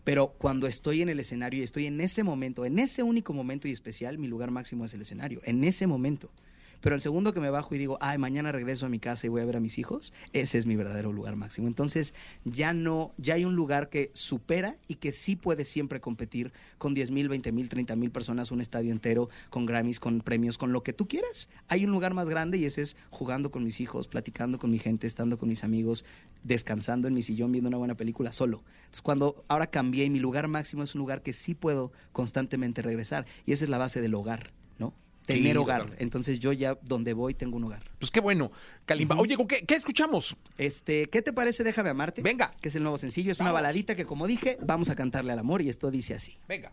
Pero 0.06 0.28
cuando 0.28 0.68
estoy 0.68 1.02
en 1.02 1.10
el 1.10 1.20
escenario 1.20 1.60
y 1.60 1.64
estoy 1.64 1.88
en 1.88 2.00
ese 2.00 2.24
momento, 2.24 2.64
en 2.64 2.78
ese 2.78 3.02
único 3.02 3.34
momento 3.34 3.68
y 3.68 3.72
especial, 3.72 4.20
mi 4.20 4.28
lugar 4.28 4.52
máximo 4.52 4.86
es 4.86 4.94
el 4.94 5.02
escenario, 5.02 5.42
en 5.44 5.64
ese 5.64 5.88
momento. 5.88 6.30
Pero 6.82 6.96
el 6.96 7.02
segundo 7.02 7.34
que 7.34 7.40
me 7.40 7.50
bajo 7.50 7.74
y 7.76 7.78
digo, 7.78 7.98
ay, 8.02 8.18
mañana 8.18 8.52
regreso 8.52 8.86
a 8.86 8.90
mi 8.90 9.00
casa 9.00 9.28
y 9.28 9.30
voy 9.30 9.42
a 9.42 9.46
ver 9.46 9.58
a 9.58 9.60
mis 9.60 9.78
hijos, 9.78 10.14
ese 10.34 10.58
es 10.58 10.66
mi 10.66 10.76
verdadero 10.76 11.12
lugar 11.12 11.36
máximo. 11.36 11.68
Entonces, 11.68 12.14
ya 12.44 12.74
no, 12.74 13.14
ya 13.18 13.36
hay 13.36 13.46
un 13.46 13.56
lugar 13.56 13.90
que 13.90 14.12
supera 14.14 14.78
y 14.88 14.96
que 14.96 15.12
sí 15.12 15.36
puede 15.36 15.66
siempre 15.66 16.02
competir 16.02 16.54
con 16.78 16.94
10 16.94 17.12
mil, 17.12 17.30
20 17.30 17.52
mil, 17.52 17.70
30 17.70 17.96
mil 17.96 18.12
personas, 18.12 18.52
un 18.52 18.62
estadio 18.62 18.92
entero, 18.92 19.30
con 19.50 19.66
Grammys, 19.66 20.00
con 20.00 20.22
premios, 20.22 20.58
con 20.58 20.74
lo 20.74 20.84
que 20.84 20.94
tú 20.94 21.08
quieras. 21.08 21.50
Hay 21.68 21.86
un 21.86 21.92
lugar 21.92 22.14
más 22.14 22.30
grande 22.30 22.58
y 22.58 22.66
ese 22.66 22.82
es 22.82 22.98
jugando 23.10 23.52
con 23.52 23.64
mis 23.64 23.80
hijos, 23.82 24.08
platicando 24.08 24.60
con 24.60 24.72
mi 24.72 24.80
gente, 24.80 25.08
estando 25.08 25.38
con 25.38 25.50
mis 25.50 25.64
amigos, 25.64 26.06
descansando 26.44 27.08
en 27.08 27.14
mi 27.14 27.22
sillón, 27.22 27.52
viendo 27.52 27.68
una 27.68 27.78
buena 27.78 27.96
película 27.96 28.32
solo. 28.32 28.64
Entonces, 28.78 29.02
cuando 29.02 29.44
ahora 29.48 29.68
cambié 29.68 30.06
y 30.06 30.10
mi 30.10 30.20
lugar 30.20 30.48
máximo 30.48 30.84
es 30.84 30.96
un 30.96 31.00
lugar 31.00 31.22
que 31.22 31.34
sí 31.34 31.54
puedo 31.54 31.92
constantemente 32.12 32.82
regresar 32.82 33.26
y 33.46 33.52
esa 33.52 33.64
es 33.64 33.70
la 33.70 33.78
base 33.78 34.02
del 34.02 34.14
hogar, 34.14 34.52
¿no? 34.78 34.94
Tener 35.26 35.54
Sí, 35.54 35.58
hogar. 35.58 35.96
Entonces 35.98 36.40
yo 36.40 36.54
ya 36.54 36.78
donde 36.82 37.14
voy 37.14 37.34
tengo 37.34 37.58
un 37.58 37.66
hogar. 37.66 37.84
Pues 38.00 38.12
qué 38.12 38.20
bueno, 38.20 38.52
Kalimba. 38.86 39.18
Oye, 39.18 39.36
¿con 39.36 39.48
¿qué, 39.48 39.66
qué 39.66 39.76
escuchamos? 39.76 40.36
Este, 40.58 41.08
¿qué 41.08 41.22
te 41.22 41.34
parece 41.34 41.64
Déjame 41.64 41.90
amarte? 41.90 42.22
Venga. 42.22 42.54
Que 42.62 42.70
es 42.70 42.76
el 42.76 42.84
nuevo 42.84 42.98
sencillo, 42.98 43.32
es 43.32 43.40
una 43.40 43.52
baladita 43.52 43.96
que 43.96 44.06
como 44.06 44.28
dije, 44.28 44.58
vamos 44.62 44.90
a 44.90 44.96
cantarle 44.96 45.34
al 45.34 45.40
amor 45.40 45.62
y 45.62 45.70
esto 45.70 45.92
dice 45.92 46.14
así. 46.14 46.38
Venga. 46.48 46.72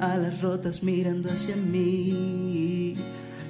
A 0.00 0.16
las 0.16 0.40
rotas 0.40 0.82
mirando 0.82 1.30
hacia 1.30 1.54
mí. 1.56 2.96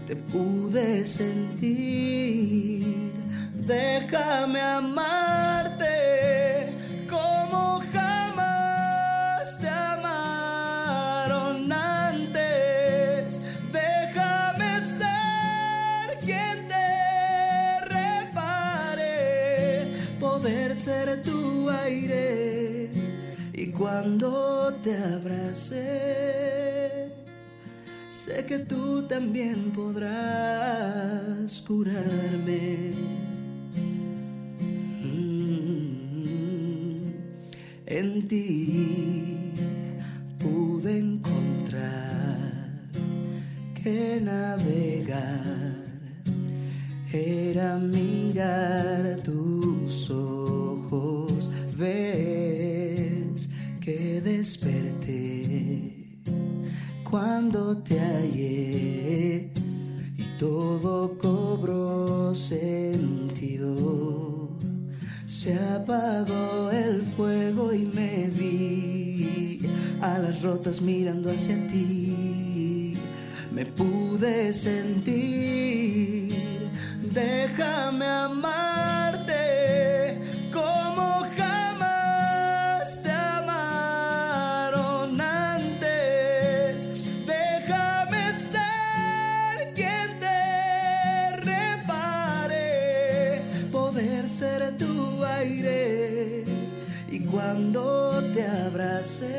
Te 0.06 0.16
pude 0.16 1.06
sentir. 1.06 3.12
Déjame 3.66 4.60
amarte 4.60 5.86
como 7.08 7.82
jamás 7.92 9.58
te 9.58 9.68
amaron 9.68 11.72
antes. 11.72 13.40
Déjame 13.72 14.80
ser 14.80 16.18
quien 16.20 16.68
te 16.68 17.80
repare, 17.86 19.86
poder 20.20 20.76
ser 20.76 21.22
tu 21.22 21.70
aire. 21.70 22.90
Y 23.54 23.70
cuando 23.70 24.63
te 24.84 24.94
abracé, 24.98 25.80
sé 28.10 28.44
que 28.44 28.58
tú 28.58 29.02
también 29.08 29.70
podrás 29.72 31.62
curarme. 31.62 32.92
Mm, 35.02 35.54
En 37.86 38.28
ti 38.28 39.52
pude 40.38 40.98
encontrar 40.98 42.52
que 43.82 44.20
navegar 44.20 45.72
era 47.10 47.78
mirar 47.78 49.16
tus 49.22 50.10
ojos, 50.10 50.43
desperté 54.44 56.18
cuando 57.02 57.78
te 57.78 57.98
hallé 57.98 59.50
y 60.18 60.24
todo 60.38 61.16
cobró 61.16 62.34
sentido. 62.34 63.70
Se 65.24 65.54
apagó 65.54 66.70
el 66.70 67.00
fuego 67.16 67.72
y 67.72 67.86
me 67.86 68.28
vi 68.28 69.60
a 70.02 70.18
las 70.18 70.42
rotas 70.42 70.82
mirando 70.82 71.30
hacia 71.30 71.56
ti. 71.68 72.98
Me 73.50 73.64
pude 73.64 74.52
sentir, 74.52 76.34
déjame 77.14 78.04
amarte 78.04 78.93
ser 94.34 94.76
tu 94.76 95.24
aire. 95.24 96.42
Y 97.08 97.20
cuando 97.20 98.20
te 98.34 98.44
abracé, 98.44 99.30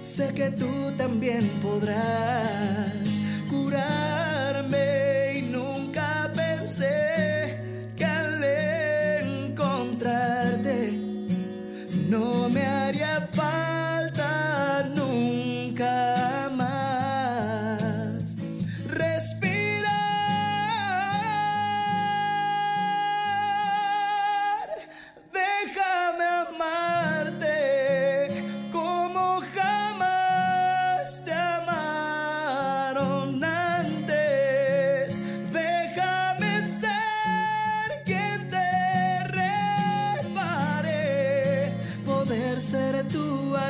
sé 0.00 0.32
que 0.32 0.48
tú 0.50 0.90
también 0.96 1.46
podrás 1.62 3.20
curarme 3.50 4.03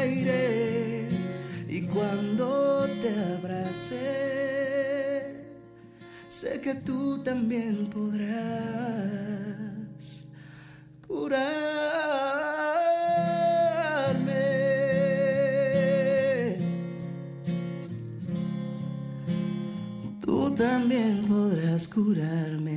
Y 0.06 1.82
cuando 1.86 2.86
te 3.00 3.08
abracé, 3.36 3.96
sé 6.28 6.60
que 6.60 6.74
tú 6.74 7.22
también 7.22 7.86
podrás 7.86 8.34
curarme. 11.08 11.54
Tú 20.20 20.54
también 20.54 21.24
podrás 21.26 21.88
curarme. 21.88 22.73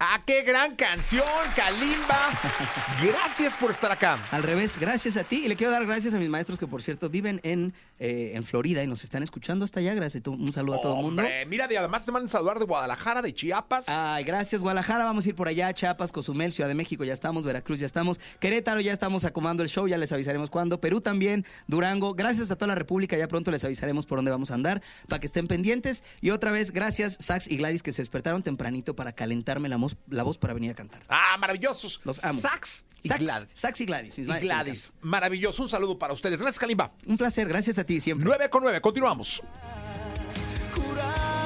¡Ah, 0.00 0.22
qué 0.24 0.42
gran 0.42 0.76
canción, 0.76 1.24
Kalimba! 1.56 2.30
Gracias 3.02 3.54
por 3.54 3.72
estar 3.72 3.90
acá. 3.90 4.24
Al 4.30 4.42
revés, 4.44 4.78
gracias 4.78 5.16
a 5.16 5.24
ti. 5.24 5.42
Y 5.44 5.48
le 5.48 5.56
quiero 5.56 5.72
dar 5.72 5.84
gracias 5.86 6.14
a 6.14 6.18
mis 6.18 6.28
maestros 6.28 6.58
que, 6.58 6.66
por 6.68 6.82
cierto, 6.82 7.08
viven 7.10 7.40
en, 7.44 7.72
eh, 7.98 8.32
en 8.34 8.44
Florida 8.44 8.82
y 8.82 8.86
nos 8.86 9.02
están 9.04 9.22
escuchando 9.24 9.64
hasta 9.64 9.78
allá. 9.80 9.94
Gracias. 9.94 10.22
Un 10.26 10.52
saludo 10.52 10.76
a 10.76 10.80
todo 10.80 10.96
el 10.96 11.02
mundo. 11.02 11.22
Mira, 11.48 11.66
de- 11.68 11.78
además 11.78 12.04
te 12.04 12.12
mandan 12.12 12.28
saludar 12.28 12.58
de 12.60 12.64
Guadalajara, 12.64 13.22
de 13.22 13.32
Chiapas. 13.34 13.88
Ay, 13.88 14.22
gracias, 14.24 14.62
Guadalajara. 14.62 15.04
Vamos 15.04 15.26
a 15.26 15.28
ir 15.30 15.34
por 15.34 15.46
allá. 15.48 15.72
Chiapas, 15.72 16.10
Cozumel, 16.12 16.52
Ciudad 16.52 16.68
de 16.68 16.74
México, 16.74 17.02
ya 17.04 17.12
estamos. 17.14 17.44
Veracruz, 17.44 17.78
ya 17.80 17.86
estamos. 17.86 18.18
Querétaro, 18.40 18.80
ya 18.80 18.92
estamos 18.92 19.24
acomodando 19.24 19.62
el 19.62 19.68
show. 19.68 19.86
Ya 19.88 19.98
les 19.98 20.10
avisaremos 20.12 20.50
cuándo. 20.50 20.80
Perú 20.80 21.00
también. 21.00 21.44
Durango. 21.66 22.14
Gracias 22.14 22.50
a 22.52 22.56
toda 22.56 22.68
la 22.68 22.74
República. 22.76 23.16
Ya 23.16 23.26
pronto 23.28 23.50
les 23.50 23.64
avisaremos 23.64 24.06
por 24.06 24.18
dónde 24.18 24.30
vamos 24.30 24.50
a 24.52 24.54
andar 24.54 24.80
para 25.08 25.20
que 25.20 25.26
estén 25.26 25.46
pendientes. 25.48 26.02
Y 26.20 26.30
otra 26.30 26.50
vez, 26.52 26.70
gracias, 26.72 27.16
Sax 27.20 27.48
y 27.48 27.56
Gladys, 27.56 27.82
que 27.82 27.92
se 27.92 28.02
despertaron 28.02 28.42
tempranito 28.42 28.94
para 28.96 29.12
calentarme 29.12 29.68
la 29.68 29.78
la 30.08 30.22
voz 30.22 30.38
para 30.38 30.54
venir 30.54 30.70
a 30.70 30.74
cantar. 30.74 31.02
Ah, 31.08 31.36
maravillosos. 31.38 32.00
Los 32.04 32.24
amo. 32.24 32.40
Sax 32.40 32.84
y 33.02 33.08
Sax, 33.08 33.20
Gladys. 33.20 33.48
Sax 33.52 33.80
y 33.80 33.86
Gladys. 33.86 34.18
Y 34.18 34.24
Gladys. 34.24 34.92
Maravilloso. 35.00 35.62
Un 35.62 35.68
saludo 35.68 35.98
para 35.98 36.12
ustedes. 36.12 36.40
Gracias, 36.40 36.58
Kalimba. 36.58 36.92
Un 37.06 37.16
placer. 37.16 37.48
Gracias 37.48 37.78
a 37.78 37.84
ti 37.84 38.00
siempre. 38.00 38.26
9 38.26 38.50
con 38.50 38.62
9. 38.62 38.80
Continuamos. 38.80 39.42
Curar. 40.74 41.37